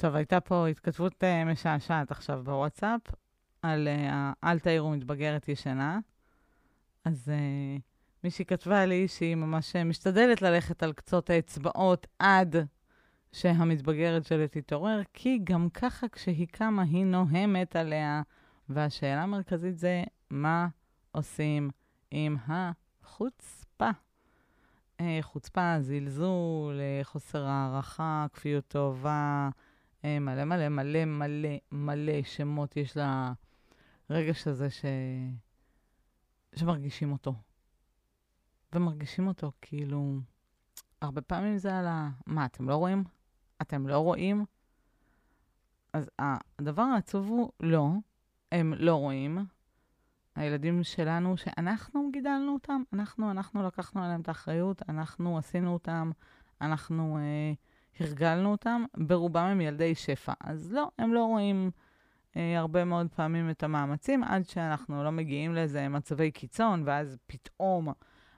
טוב, 0.04 0.16
הייתה 0.16 0.40
פה 0.40 0.68
התכתבות 0.68 1.24
uh, 1.24 1.52
משעשעת 1.52 2.12
עכשיו 2.12 2.42
בוואטסאפ, 2.44 3.02
על 3.62 3.88
uh, 3.88 4.14
אל 4.44 4.60
תעירו 4.60 4.92
מתבגרת 4.92 5.48
ישנה. 5.48 6.00
אז 7.06 7.32
uh, 7.32 7.82
מישהי 8.24 8.46
כתבה 8.46 8.86
לי 8.86 9.08
שהיא 9.08 9.36
ממש 9.36 9.76
משתדלת 9.76 10.42
ללכת 10.42 10.84
על 10.84 10.94
קצות 10.94 11.30
האצבעות 11.30 12.08
עד 12.20 12.56
שהמתבגרת 13.32 14.26
שלה 14.26 14.48
תתעורר, 14.48 15.02
כי 15.14 15.40
גם 15.44 15.70
ככה 15.70 16.08
כשהיא 16.08 16.48
קמה 16.48 16.84
היא 16.84 17.06
נוהמת 17.06 17.76
עליה. 17.76 18.22
והשאלה 18.70 19.24
המרכזית 19.24 19.78
זה, 19.78 20.04
מה 20.30 20.68
עושים 21.12 21.70
עם 22.12 22.38
החוצפה? 22.48 23.90
חוצפה, 25.22 25.76
זלזול, 25.80 26.80
חוסר 27.04 27.46
הערכה, 27.46 28.26
כפיות 28.34 28.68
טובה, 28.68 29.50
מלא 30.04 30.44
מלא 30.44 30.70
מלא 30.70 31.06
מלא 31.06 31.50
מלא 31.72 32.24
שמות 32.24 32.78
יש 32.78 32.98
לרגש 34.10 34.48
הזה 34.48 34.70
ש... 34.70 34.86
שמרגישים 36.56 37.12
אותו. 37.12 37.34
ומרגישים 38.76 39.28
אותו 39.28 39.52
כאילו, 39.62 40.20
הרבה 41.02 41.22
פעמים 41.22 41.58
זה 41.58 41.80
על 41.80 41.88
ה... 41.88 42.10
מה, 42.26 42.46
אתם 42.46 42.70
לא 42.70 42.76
רואים? 42.76 43.04
אתם 43.62 43.88
לא 43.88 44.00
רואים? 44.00 44.46
אז 45.94 46.10
הדבר 46.20 46.82
העצוב 46.82 47.28
הוא, 47.28 47.52
לא, 47.60 47.88
הם 48.52 48.74
לא 48.78 48.96
רואים. 48.96 49.38
הילדים 50.36 50.84
שלנו, 50.84 51.38
שאנחנו 51.38 52.10
גידלנו 52.14 52.54
אותם, 52.54 52.82
אנחנו, 52.94 53.32
אנחנו 53.32 53.64
לקחנו 53.64 54.04
עליהם 54.04 54.22
את 54.22 54.28
האחריות, 54.28 54.82
אנחנו 54.90 55.38
עשינו 55.38 55.74
אותם, 55.74 56.12
אנחנו 56.62 57.18
אה, 57.18 57.54
הרגלנו 58.00 58.52
אותם, 58.52 58.84
ברובם 58.98 59.46
הם 59.46 59.62
ילדי 59.62 59.96
שפע. 59.96 60.34
אז 60.40 60.74
לא, 60.74 60.92
הם 61.00 61.14
לא 61.14 61.26
רואים 61.26 61.72
אה, 62.38 62.60
הרבה 62.60 62.86
מאוד 62.86 63.08
פעמים 63.16 63.50
את 63.50 63.64
המאמצים, 63.64 64.24
עד 64.24 64.50
שאנחנו 64.50 65.04
לא 65.04 65.12
מגיעים 65.12 65.56
לאיזה 65.56 65.90
מצבי 65.90 66.32
קיצון, 66.32 66.84
ואז 66.86 67.18
פתאום 67.28 67.88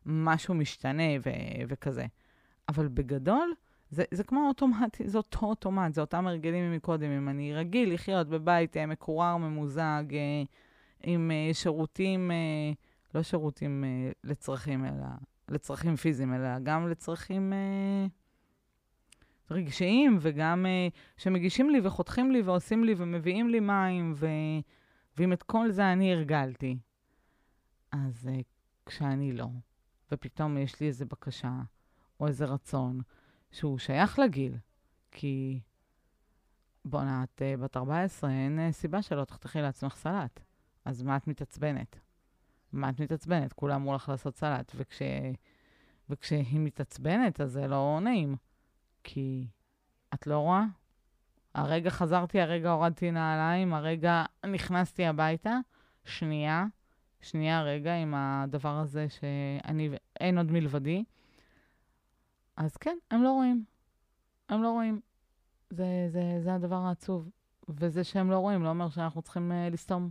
משהו 0.05 0.53
משתנה 0.53 1.03
ו- 1.25 1.63
וכזה. 1.67 2.05
אבל 2.69 2.87
בגדול, 2.87 3.53
זה, 3.89 4.03
זה 4.11 4.23
כמו 4.23 4.47
אוטומטי, 4.47 5.07
זה 5.09 5.17
אותו 5.17 5.45
אוטומט, 5.45 5.93
זה 5.93 6.01
אותם 6.01 6.27
הרגלים 6.27 6.71
מקודם. 6.71 7.11
אם 7.11 7.29
אני 7.29 7.53
רגיל 7.53 7.93
לחיות 7.93 8.27
בבית 8.29 8.77
אה, 8.77 8.85
מקורר, 8.85 9.37
ממוזג, 9.37 10.03
אה, 10.11 10.43
עם 11.03 11.31
אה, 11.31 11.53
שירותים, 11.53 12.31
אה, 12.31 12.71
לא 13.15 13.23
שירותים 13.23 13.83
אה, 13.83 14.11
לצרכים, 14.23 14.85
אלא 14.85 15.05
לצרכים 15.49 15.95
פיזיים, 15.95 16.33
אלא 16.33 16.59
גם 16.63 16.87
לצרכים 16.89 17.53
אה, 17.53 18.07
רגשיים, 19.51 20.17
וגם 20.21 20.65
אה, 20.65 20.87
שמגישים 21.17 21.69
לי 21.69 21.79
וחותכים 21.83 22.31
לי 22.31 22.41
ועושים 22.41 22.83
לי 22.83 22.93
ומביאים 22.97 23.49
לי 23.49 23.59
מים, 23.59 24.13
ו... 24.15 24.27
ואם 25.17 25.33
את 25.33 25.43
כל 25.43 25.71
זה 25.71 25.91
אני 25.91 26.13
הרגלתי, 26.13 26.77
אז 27.91 28.27
אה, 28.27 28.39
כשאני 28.85 29.31
לא, 29.31 29.47
ופתאום 30.11 30.57
יש 30.57 30.79
לי 30.81 30.87
איזו 30.87 31.05
בקשה 31.05 31.53
או 32.19 32.27
איזה 32.27 32.45
רצון 32.45 33.01
שהוא 33.51 33.77
שייך 33.77 34.19
לגיל, 34.19 34.57
כי 35.11 35.59
בואנה, 36.85 37.23
את 37.23 37.41
uh, 37.41 37.61
בת 37.61 37.77
14, 37.77 38.29
אין 38.29 38.59
uh, 38.69 38.71
סיבה 38.71 39.01
שלא 39.01 39.25
תחתכי 39.25 39.61
לעצמך 39.61 39.95
סלט. 39.95 40.39
אז 40.85 41.03
מה 41.03 41.17
את 41.17 41.27
מתעצבנת? 41.27 41.99
מה 42.71 42.89
את 42.89 42.99
מתעצבנת? 42.99 43.53
כולם 43.53 43.81
אמרו 43.81 43.93
לך 43.93 44.09
לעשות 44.09 44.35
סלט, 44.35 44.71
וכש... 44.75 45.01
וכשהיא 46.09 46.59
מתעצבנת, 46.59 47.41
אז 47.41 47.51
זה 47.51 47.67
לא 47.67 47.99
נעים. 48.01 48.35
כי 49.05 49.47
את 50.13 50.27
לא 50.27 50.39
רואה? 50.39 50.63
הרגע 51.53 51.89
חזרתי, 51.89 52.41
הרגע 52.41 52.71
הורדתי 52.71 53.11
נעליים, 53.11 53.73
הרגע 53.73 54.25
נכנסתי 54.45 55.05
הביתה, 55.05 55.57
שנייה, 56.05 56.65
שנייה 57.21 57.61
רגע 57.61 57.95
עם 57.95 58.13
הדבר 58.17 58.79
הזה 58.79 59.07
שאני, 59.09 59.89
אין 60.19 60.37
עוד 60.37 60.51
מלבדי. 60.51 61.03
אז 62.57 62.77
כן, 62.77 62.97
הם 63.11 63.23
לא 63.23 63.31
רואים. 63.31 63.63
הם 64.49 64.63
לא 64.63 64.71
רואים. 64.71 65.01
זה, 65.69 66.07
זה, 66.09 66.21
זה 66.43 66.53
הדבר 66.53 66.75
העצוב. 66.75 67.29
וזה 67.69 68.03
שהם 68.03 68.31
לא 68.31 68.37
רואים 68.37 68.63
לא 68.63 68.69
אומר 68.69 68.89
שאנחנו 68.89 69.21
צריכים 69.21 69.51
uh, 69.51 69.73
לסתום 69.73 70.09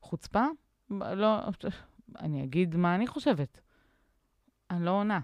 חוצפה. 0.00 0.44
לא, 0.90 1.38
אני 2.20 2.44
אגיד 2.44 2.76
מה 2.76 2.94
אני 2.94 3.06
חושבת. 3.06 3.60
אני 4.70 4.84
לא 4.84 4.90
עונה. 4.90 5.20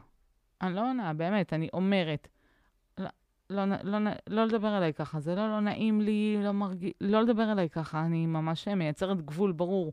אני 0.61 0.74
לא 0.74 0.88
עונה, 0.88 1.14
באמת, 1.14 1.53
אני 1.53 1.68
אומרת. 1.72 2.28
לא, 3.53 3.64
לא, 3.64 3.98
לא, 3.98 4.11
לא 4.26 4.44
לדבר 4.44 4.78
אליי 4.78 4.92
ככה, 4.92 5.20
זה 5.20 5.34
לא, 5.34 5.48
לא 5.48 5.61
נעים 5.61 6.00
לי, 6.00 6.36
לא 6.44 6.53
מרגיש, 6.53 6.92
לא 7.00 7.22
לדבר 7.22 7.53
אליי 7.53 7.68
ככה, 7.68 8.05
אני 8.05 8.26
ממש 8.26 8.68
מייצרת 8.68 9.22
גבול 9.22 9.53
ברור. 9.53 9.92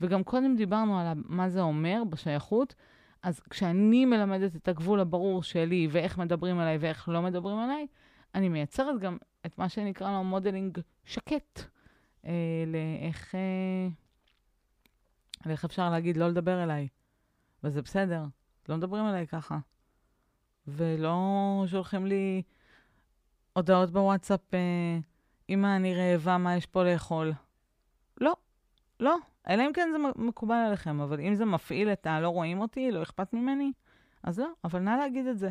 וגם 0.00 0.24
קודם 0.24 0.56
דיברנו 0.56 0.98
על 1.00 1.06
מה 1.14 1.48
זה 1.48 1.60
אומר 1.60 2.02
בשייכות, 2.10 2.74
אז 3.22 3.40
כשאני 3.40 4.04
מלמדת 4.04 4.56
את 4.56 4.68
הגבול 4.68 5.00
הברור 5.00 5.42
שלי 5.42 5.88
ואיך 5.90 6.18
מדברים 6.18 6.58
עליי 6.58 6.76
ואיך 6.80 7.08
לא 7.08 7.22
מדברים 7.22 7.58
עליי, 7.58 7.86
אני 8.34 8.48
מייצרת 8.48 9.00
גם 9.00 9.16
את 9.46 9.58
מה 9.58 9.68
שנקרא 9.68 10.12
לו 10.12 10.24
modeling 10.24 10.78
שקט, 11.04 11.60
אה, 12.24 12.32
לאיך, 12.66 13.34
אה, 13.34 13.88
לאיך 15.46 15.64
אפשר 15.64 15.90
להגיד 15.90 16.16
לא 16.16 16.28
לדבר 16.28 16.62
אליי. 16.62 16.88
וזה 17.64 17.82
בסדר, 17.82 18.24
לא 18.68 18.76
מדברים 18.76 19.06
אליי 19.06 19.26
ככה. 19.26 19.58
ולא 20.66 21.64
שולחים 21.66 22.06
לי 22.06 22.42
הודעות 23.52 23.90
בוואטסאפ, 23.90 24.54
אה, 24.54 24.98
אמא, 25.48 25.76
אני 25.76 25.94
רעבה, 25.94 26.38
מה 26.38 26.56
יש 26.56 26.66
פה 26.66 26.84
לאכול? 26.84 27.32
לא, 28.20 28.32
לא. 29.00 29.16
אלא 29.48 29.62
אם 29.66 29.72
כן 29.74 29.88
זה 29.92 30.22
מקובל 30.22 30.54
עליכם, 30.54 31.00
אבל 31.00 31.20
אם 31.20 31.34
זה 31.34 31.44
מפעיל 31.44 31.88
את 31.88 32.06
ה"לא 32.06 32.28
רואים 32.28 32.60
אותי, 32.60 32.90
לא 32.90 33.02
אכפת 33.02 33.32
ממני", 33.32 33.72
אז 34.22 34.38
לא, 34.38 34.48
אבל 34.64 34.80
נא 34.80 34.90
להגיד 34.90 35.26
את 35.26 35.38
זה. 35.38 35.50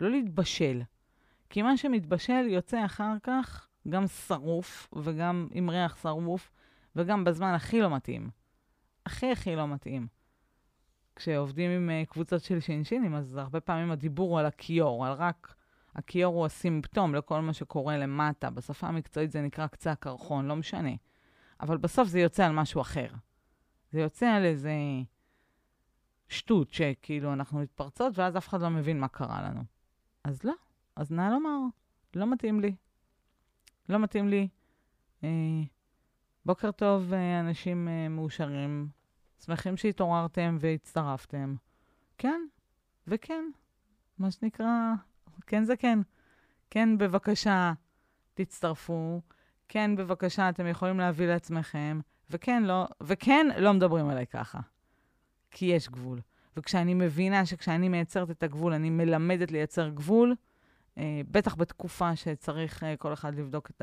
לא 0.00 0.10
להתבשל. 0.10 0.82
כי 1.50 1.62
מה 1.62 1.76
שמתבשל 1.76 2.46
יוצא 2.48 2.84
אחר 2.84 3.12
כך 3.22 3.68
גם 3.88 4.06
שרוף, 4.06 4.88
וגם 4.92 5.48
עם 5.52 5.70
ריח 5.70 5.96
שרוף, 6.02 6.50
וגם 6.96 7.24
בזמן 7.24 7.54
הכי 7.54 7.80
לא 7.80 7.96
מתאים. 7.96 8.30
הכי 9.06 9.32
הכי 9.32 9.56
לא 9.56 9.68
מתאים. 9.68 10.06
כשעובדים 11.16 11.70
עם 11.70 11.90
uh, 11.90 12.12
קבוצות 12.12 12.42
של 12.42 12.60
שינשינים, 12.60 13.14
אז 13.14 13.36
הרבה 13.36 13.60
פעמים 13.60 13.90
הדיבור 13.90 14.30
הוא 14.30 14.38
על 14.38 14.46
הכיור, 14.46 15.06
על 15.06 15.12
רק... 15.12 15.54
הכיור 15.96 16.34
הוא 16.34 16.46
הסימפטום 16.46 17.14
לכל 17.14 17.40
מה 17.40 17.52
שקורה 17.52 17.98
למטה. 17.98 18.50
בשפה 18.50 18.86
המקצועית 18.86 19.30
זה 19.30 19.42
נקרא 19.42 19.66
קצה 19.66 19.92
הקרחון, 19.92 20.46
לא 20.46 20.56
משנה. 20.56 20.90
אבל 21.60 21.76
בסוף 21.76 22.08
זה 22.08 22.20
יוצא 22.20 22.46
על 22.46 22.52
משהו 22.52 22.80
אחר. 22.80 23.08
זה 23.92 24.00
יוצא 24.00 24.26
על 24.26 24.44
איזה 24.44 24.74
שטות 26.28 26.72
שכאילו 26.72 27.32
אנחנו 27.32 27.58
מתפרצות, 27.58 28.18
ואז 28.18 28.36
אף 28.36 28.48
אחד 28.48 28.60
לא 28.60 28.70
מבין 28.70 29.00
מה 29.00 29.08
קרה 29.08 29.42
לנו. 29.42 29.60
אז 30.24 30.44
לא, 30.44 30.54
אז 30.96 31.10
נא 31.10 31.30
לומר, 31.30 31.58
לא 32.14 32.32
מתאים 32.32 32.60
לי. 32.60 32.74
לא 33.88 33.98
מתאים 33.98 34.28
לי. 34.28 34.48
אה, 35.24 35.28
בוקר 36.46 36.70
טוב, 36.70 37.12
אה, 37.12 37.40
אנשים 37.40 37.88
אה, 37.88 38.08
מאושרים. 38.08 38.88
שמחים 39.44 39.76
שהתעוררתם 39.76 40.56
והצטרפתם. 40.60 41.54
כן, 42.18 42.40
וכן, 43.06 43.44
מה 44.18 44.30
שנקרא, 44.30 44.92
כן 45.46 45.64
זה 45.64 45.76
כן. 45.76 45.98
כן, 46.70 46.98
בבקשה, 46.98 47.72
תצטרפו. 48.34 49.20
כן, 49.68 49.96
בבקשה, 49.96 50.48
אתם 50.48 50.66
יכולים 50.66 50.98
להביא 50.98 51.26
לעצמכם. 51.26 52.00
וכן, 52.30 52.62
לא, 52.62 52.86
וכן, 53.00 53.46
לא 53.58 53.72
מדברים 53.72 54.08
עליי 54.08 54.26
ככה. 54.26 54.58
כי 55.50 55.66
יש 55.66 55.88
גבול. 55.88 56.20
וכשאני 56.56 56.94
מבינה 56.94 57.46
שכשאני 57.46 57.88
מייצרת 57.88 58.30
את 58.30 58.42
הגבול, 58.42 58.72
אני 58.72 58.90
מלמדת 58.90 59.50
לייצר 59.50 59.88
גבול, 59.88 60.34
אה, 60.98 61.20
בטח 61.30 61.54
בתקופה 61.54 62.16
שצריך 62.16 62.82
אה, 62.82 62.96
כל 62.96 63.12
אחד 63.12 63.34
לבדוק 63.34 63.70
את 63.70 63.82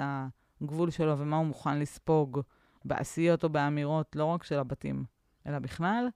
הגבול 0.61 0.89
שלו 0.89 1.19
ומה 1.19 1.37
הוא 1.37 1.45
מוכן 1.45 1.79
לספוג 1.79 2.41
בעשיות 2.85 3.43
או 3.43 3.49
באמירות, 3.49 4.15
לא 4.15 4.25
רק 4.25 4.43
של 4.43 4.59
הבתים, 4.59 5.05
אלא 5.47 5.59
בכלל, 5.59 6.07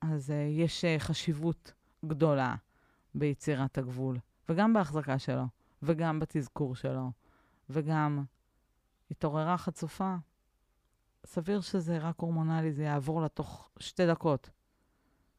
אז 0.00 0.30
אה, 0.30 0.36
יש 0.36 0.84
אה, 0.84 0.96
חשיבות 0.98 1.72
גדולה 2.04 2.54
ביצירת 3.14 3.78
הגבול, 3.78 4.18
וגם 4.48 4.72
בהחזקה 4.72 5.18
שלו, 5.18 5.44
וגם 5.82 6.20
בתזכור 6.20 6.76
שלו, 6.76 7.10
וגם 7.70 8.24
התעוררה 9.10 9.58
חצופה. 9.58 10.14
סביר 11.26 11.60
שזה 11.60 11.98
רק 11.98 12.18
הורמונלי, 12.18 12.72
זה 12.72 12.82
יעבור 12.82 13.20
לה 13.20 13.28
תוך 13.28 13.70
שתי 13.78 14.06
דקות. 14.06 14.50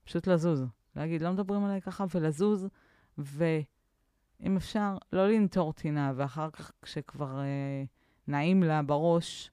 פשוט 0.04 0.28
לזוז. 0.28 0.66
להגיד, 0.96 1.22
לא 1.22 1.32
מדברים 1.32 1.64
עליי 1.64 1.82
ככה, 1.82 2.06
ולזוז, 2.16 2.68
ואם 3.18 4.58
אפשר, 4.58 4.98
לא 5.14 5.28
לנטור 5.28 5.74
טינה, 5.74 6.14
ואחר 6.16 6.50
כך, 6.50 6.72
כשכבר 6.82 7.40
אה, 7.40 7.84
נעים 8.28 8.64
לה 8.64 8.82
בראש, 8.82 9.52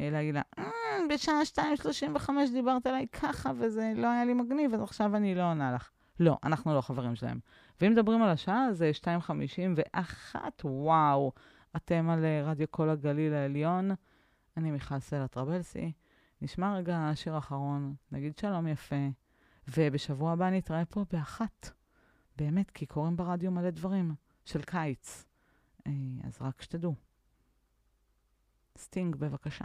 אה, 0.00 0.10
להגיד 0.10 0.34
לה, 0.34 0.42
"אה, 0.58 0.64
בשעה 1.10 1.44
2.35 1.44 2.50
דיברת 2.52 2.86
עליי 2.86 3.06
ככה, 3.08 3.50
וזה 3.58 3.92
לא 3.96 4.06
היה 4.06 4.24
לי 4.24 4.34
מגניב, 4.34 4.74
אז 4.74 4.82
עכשיו 4.82 5.16
אני 5.16 5.34
לא 5.34 5.50
עונה 5.50 5.72
לך. 5.72 5.90
לא, 6.20 6.38
אנחנו 6.44 6.74
לא 6.74 6.80
חברים 6.80 7.14
שלהם. 7.14 7.38
ואם 7.80 7.92
מדברים 7.92 8.22
על 8.22 8.30
השעה, 8.30 8.72
זה 8.72 8.90
2.51, 9.02 10.36
וואו. 10.64 11.32
אתם 11.76 12.10
על 12.10 12.24
אה, 12.24 12.42
רדיו 12.44 12.66
כל 12.70 12.90
הגליל 12.90 13.34
העליון. 13.34 13.90
אני 14.56 14.70
מיכל 14.70 14.98
סלע 14.98 15.26
טרבלסי. 15.26 15.92
נשמע 16.42 16.76
רגע 16.76 17.10
שיר 17.14 17.38
אחרון, 17.38 17.94
נגיד 18.12 18.38
שלום 18.38 18.66
יפה, 18.66 19.08
ובשבוע 19.68 20.32
הבא 20.32 20.50
נתראה 20.50 20.84
פה 20.84 21.04
באחת. 21.12 21.70
באמת, 22.36 22.70
כי 22.70 22.86
קורים 22.86 23.16
ברדיו 23.16 23.50
מלא 23.50 23.70
דברים 23.70 24.14
של 24.44 24.62
קיץ. 24.62 25.24
אה, 25.86 25.92
אז 26.24 26.38
רק 26.40 26.62
שתדעו. 26.62 26.94
סטינג, 28.78 29.16
בבקשה. 29.16 29.64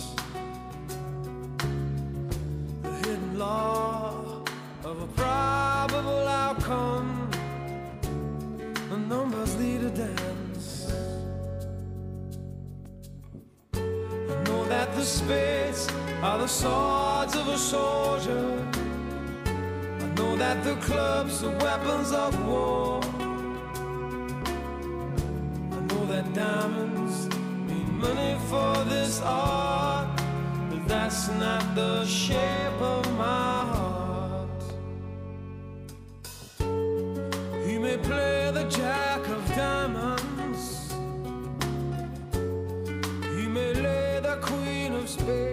space. 45.11 45.50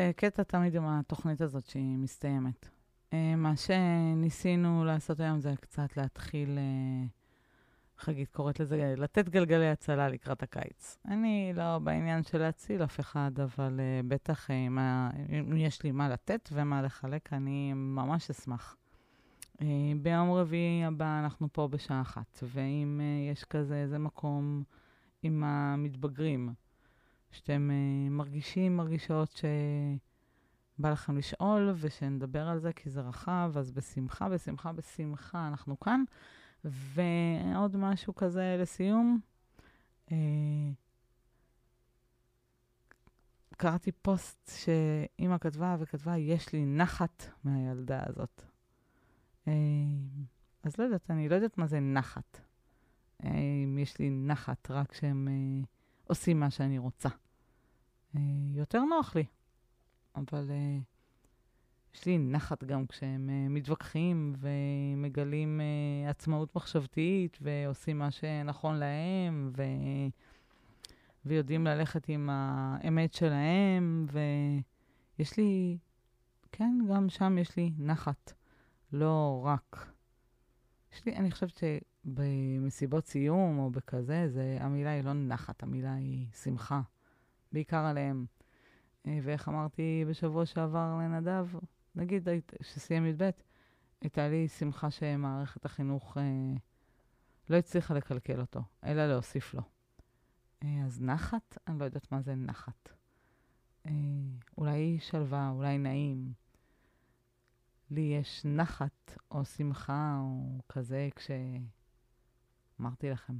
זה 0.00 0.12
קטע 0.16 0.42
תמיד 0.42 0.74
עם 0.74 0.86
התוכנית 0.86 1.40
הזאת 1.40 1.66
שהיא 1.66 1.98
מסתיימת. 1.98 2.68
אה, 3.12 3.36
מה 3.36 3.56
שניסינו 3.56 4.84
לעשות 4.84 5.20
היום 5.20 5.40
זה 5.40 5.54
קצת 5.60 5.96
להתחיל, 5.96 6.58
אה, 6.58 7.06
חגית 7.98 8.30
קוראת 8.30 8.60
לזה, 8.60 8.94
לתת 8.96 9.28
גלגלי 9.28 9.68
הצלה 9.68 10.08
לקראת 10.08 10.42
הקיץ. 10.42 10.98
אני 11.04 11.52
לא 11.56 11.78
בעניין 11.78 12.22
של 12.22 12.38
להציל 12.38 12.84
אף 12.84 13.00
אחד, 13.00 13.30
אבל 13.42 13.80
אה, 13.80 14.00
בטח 14.08 14.50
אה, 14.50 14.66
אם 15.38 15.56
יש 15.56 15.82
לי 15.82 15.92
מה 15.92 16.08
לתת 16.08 16.48
ומה 16.52 16.82
לחלק, 16.82 17.32
אני 17.32 17.72
ממש 17.74 18.30
אשמח. 18.30 18.76
אה, 19.62 19.66
ביום 20.02 20.32
רביעי 20.32 20.84
הבא 20.84 21.20
אנחנו 21.20 21.48
פה 21.52 21.68
בשעה 21.68 22.00
אחת, 22.00 22.38
ואם 22.42 23.00
אה, 23.02 23.32
יש 23.32 23.44
כזה 23.44 23.76
איזה 23.76 23.98
מקום 23.98 24.62
עם 25.22 25.44
המתבגרים, 25.44 26.54
שאתם 27.30 27.70
uh, 27.70 28.10
מרגישים, 28.10 28.76
מרגישות 28.76 29.32
שבא 30.78 30.90
לכם 30.90 31.16
לשאול 31.16 31.74
ושנדבר 31.76 32.48
על 32.48 32.58
זה 32.58 32.72
כי 32.72 32.90
זה 32.90 33.00
רחב, 33.00 33.52
אז 33.56 33.70
בשמחה, 33.70 34.28
בשמחה, 34.28 34.72
בשמחה 34.72 35.48
אנחנו 35.48 35.80
כאן. 35.80 36.04
ועוד 36.64 37.76
משהו 37.76 38.14
כזה 38.14 38.56
לסיום. 38.60 39.20
Uh, 40.08 40.12
קראתי 43.56 43.92
פוסט 43.92 44.50
שאימא 44.56 45.38
כתבה 45.38 45.76
וכתבה, 45.78 46.16
יש 46.16 46.52
לי 46.52 46.64
נחת 46.64 47.24
מהילדה 47.44 48.02
הזאת. 48.06 48.42
Uh, 49.44 49.50
אז 50.62 50.78
לא 50.78 50.84
יודעת, 50.84 51.10
אני 51.10 51.28
לא 51.28 51.34
יודעת 51.34 51.58
מה 51.58 51.66
זה 51.66 51.80
נחת. 51.80 52.40
אם 53.24 53.78
יש 53.80 53.98
לי 53.98 54.10
נחת 54.10 54.70
רק 54.70 54.94
שהם... 54.94 55.28
Uh, 55.64 55.79
עושים 56.10 56.40
מה 56.40 56.50
שאני 56.50 56.78
רוצה. 56.78 57.08
Uh, 58.14 58.18
יותר 58.54 58.84
נוח 58.84 59.16
לי, 59.16 59.24
אבל 60.16 60.50
uh, 60.50 61.94
יש 61.94 62.06
לי 62.06 62.18
נחת 62.18 62.64
גם 62.64 62.86
כשהם 62.86 63.28
uh, 63.28 63.52
מתווכחים 63.52 64.36
ומגלים 64.38 65.60
עצמאות 66.08 66.56
מחשבתית 66.56 67.38
ועושים 67.40 67.98
מה 67.98 68.10
שנכון 68.10 68.76
להם 68.76 69.52
ו... 69.56 69.62
ויודעים 71.24 71.66
ללכת 71.66 72.08
עם 72.08 72.30
האמת 72.32 73.14
שלהם, 73.14 74.06
ויש 74.12 75.36
לי, 75.36 75.78
כן, 76.52 76.78
גם 76.90 77.08
שם 77.08 77.38
יש 77.38 77.56
לי 77.56 77.72
נחת, 77.78 78.32
לא 78.92 79.42
רק. 79.44 79.92
יש 80.92 81.06
לי, 81.06 81.16
אני 81.16 81.30
חושבת 81.30 81.56
ש... 81.56 81.64
במסיבות 82.04 83.06
סיום 83.06 83.58
או 83.58 83.70
בכזה, 83.70 84.28
זה, 84.28 84.56
המילה 84.60 84.90
היא 84.90 85.04
לא 85.04 85.12
נחת, 85.12 85.62
המילה 85.62 85.94
היא 85.94 86.26
שמחה, 86.42 86.80
בעיקר 87.52 87.84
עליהם. 87.84 88.26
אה, 89.06 89.18
ואיך 89.22 89.48
אמרתי 89.48 90.04
בשבוע 90.08 90.46
שעבר 90.46 90.98
לנדב, 91.00 91.46
נגיד 91.94 92.28
שסיים 92.62 93.06
י"ב, 93.06 93.30
הייתה 94.00 94.28
לי 94.28 94.48
שמחה 94.48 94.90
שמערכת 94.90 95.64
החינוך 95.64 96.18
אה, 96.18 96.22
לא 97.50 97.56
הצליחה 97.56 97.94
לקלקל 97.94 98.40
אותו, 98.40 98.60
אלא 98.84 99.06
להוסיף 99.06 99.54
לו. 99.54 99.62
אה, 100.62 100.82
אז 100.86 101.02
נחת, 101.02 101.58
אני 101.66 101.78
לא 101.78 101.84
יודעת 101.84 102.12
מה 102.12 102.20
זה 102.20 102.34
נחת. 102.34 102.88
אה, 103.86 103.92
אולי 104.58 104.98
שלווה, 105.00 105.50
אולי 105.50 105.78
נעים. 105.78 106.32
לי 107.90 108.00
יש 108.20 108.44
נחת 108.44 109.16
או 109.30 109.44
שמחה 109.44 110.18
או 110.20 110.58
כזה 110.68 111.08
כש... 111.16 111.30
אמרתי 112.80 113.10
לכם. 113.10 113.38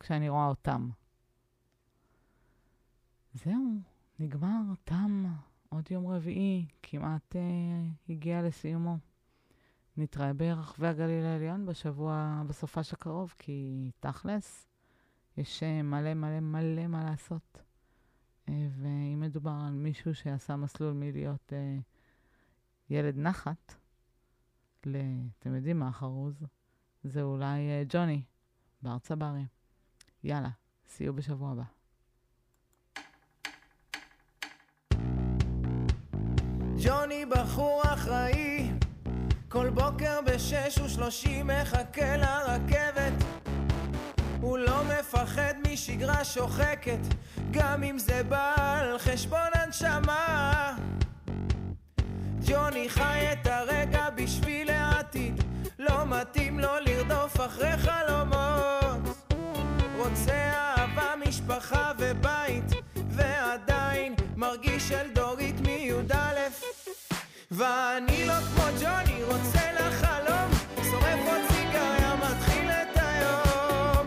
כשאני 0.00 0.28
רואה 0.28 0.46
אותם. 0.46 0.90
זהו, 3.34 3.80
נגמר, 4.18 4.60
תם, 4.84 5.24
עוד 5.68 5.90
יום 5.90 6.06
רביעי, 6.06 6.66
כמעט 6.82 7.36
אה, 7.36 7.40
הגיע 8.08 8.42
לסיומו. 8.42 8.98
נתראה 9.96 10.32
ברחבי 10.32 10.86
הגליל 10.86 11.24
העליון 11.24 11.66
בשבוע, 11.66 12.42
בסופש 12.46 12.92
הקרוב, 12.92 13.34
כי 13.38 13.90
תכלס, 14.00 14.66
יש 15.36 15.62
אה, 15.62 15.82
מלא 15.82 16.14
מלא 16.14 16.40
מלא 16.40 16.86
מה 16.86 17.04
לעשות. 17.04 17.62
אה, 18.48 18.68
ואם 18.76 19.20
מדובר 19.20 19.58
על 19.66 19.72
מישהו 19.72 20.14
שעשה 20.14 20.56
מסלול 20.56 20.92
מלהיות 20.92 21.52
אה, 21.52 21.78
ילד 22.90 23.16
נחת. 23.16 23.74
אתם 24.80 25.54
יודעים 25.54 25.78
מה 25.78 25.88
החרוז? 25.88 26.44
זה 27.04 27.22
אולי 27.22 27.58
uh, 27.58 27.86
ג'וני, 27.88 28.22
בר 28.82 28.98
צברי. 28.98 29.44
יאללה, 30.24 30.48
you 30.98 31.12
בשבוע 31.12 31.50
הבא. 31.50 31.62
ג'וני 36.84 37.24
בחור 37.26 37.82
אחראי, 37.84 38.70
כל 39.48 39.70
בוקר 39.70 40.20
בשש 40.26 40.78
ושלושים 40.84 41.46
מחכה 41.46 42.16
לרכבת. 42.16 43.12
הוא 44.40 44.58
לא 44.58 44.82
מפחד 44.84 45.54
משגרה 45.72 46.24
שוחקת, 46.24 47.00
גם 47.50 47.82
אם 47.82 47.98
זה 47.98 48.22
בא 48.22 48.54
על 48.58 48.98
חשבון 48.98 49.50
הנשמה. 49.54 50.76
ג'וני 52.46 52.88
חי 52.88 53.32
את 53.32 53.46
הרגע 53.46 54.10
בשביל 54.10 54.70
העתיד, 54.70 55.42
לא 55.80 56.06
מתאים 56.06 56.58
לו 56.60 56.68
לרדוף 56.80 57.40
אחרי 57.40 57.72
חלומות. 57.78 59.16
רוצה 59.96 60.32
אהבה, 60.32 61.14
משפחה 61.28 61.92
ובית, 61.98 62.64
ועדיין 63.10 64.14
מרגיש 64.36 64.92
אלדורית 64.92 65.60
מי"א. 65.60 66.14
ואני 67.50 68.26
לא 68.26 68.34
כמו 68.34 68.64
ג'וני, 68.80 69.22
רוצה 69.24 69.72
לחלום, 69.72 70.50
שורף 70.90 71.20
עוד 71.26 71.40
סיגריה, 71.52 72.14
מתחיל 72.16 72.70
את 72.70 72.96
היום. 72.96 74.06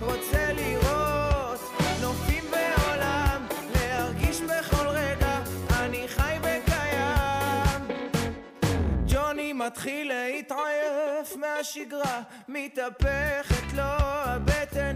רוצה 0.00 0.52
לראות 0.52 1.60
נופים 2.00 2.44
בעולם, 2.50 3.46
להרגיש 3.74 4.40
בכל 4.40 4.86
רגע, 4.88 5.38
אני 5.80 6.08
חי 6.08 6.36
וקיים. 6.40 7.88
ג'וני 9.06 9.52
מתחיל 9.52 10.08
להתעייף 10.08 10.61
מהשגרה, 11.62 12.22
מתהפכת 12.48 13.72
לו 13.74 13.82
הבטן. 13.82 14.94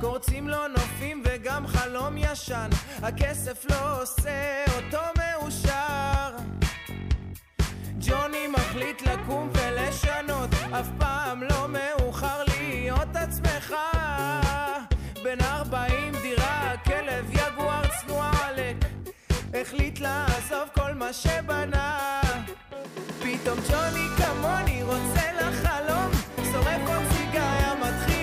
קורצים 0.00 0.48
לו 0.48 0.68
נופים 0.68 1.22
וגם 1.24 1.66
חלום 1.66 2.16
ישן, 2.16 2.68
הכסף 3.02 3.64
לא 3.70 4.02
עושה 4.02 4.64
אותו 4.76 5.02
מאושר. 5.18 6.36
ג'וני 7.98 8.46
מחליט 8.46 9.02
לקום 9.02 9.50
ולשנות, 9.54 10.50
אף 10.80 10.88
פעם 10.98 11.42
לא 11.42 11.68
מאוחר 11.68 12.42
להיות 12.44 13.16
עצמך. 13.16 13.74
בן 15.24 15.40
ארבעים 15.40 16.17
החליט 19.60 20.00
לעזוב 20.00 20.68
כל 20.74 20.94
מה 20.94 21.12
שבנה. 21.12 22.20
פתאום 23.18 23.58
ג'וני 23.70 24.06
כמוני 24.16 24.82
רוצה 24.82 25.32
לחלום, 25.40 26.10
שורף 26.52 26.80
עוד 26.86 27.02
סיגריה, 27.12 27.74
מתחיל 27.74 28.17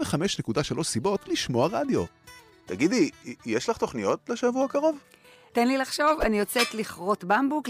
105.3 0.00 0.82
סיבות 0.82 1.28
לשמוע 1.28 1.68
רדיו. 1.72 2.04
תגידי, 2.66 3.10
יש 3.46 3.68
לך 3.68 3.76
תוכניות 3.76 4.20
לשבוע 4.28 4.64
הקרוב? 4.64 4.98
תן 5.52 5.68
לי 5.68 5.78
לחשוב, 5.78 6.20
אני 6.22 6.38
יוצאת 6.38 6.74
לכרות 6.74 7.24
במבוק. 7.24 7.66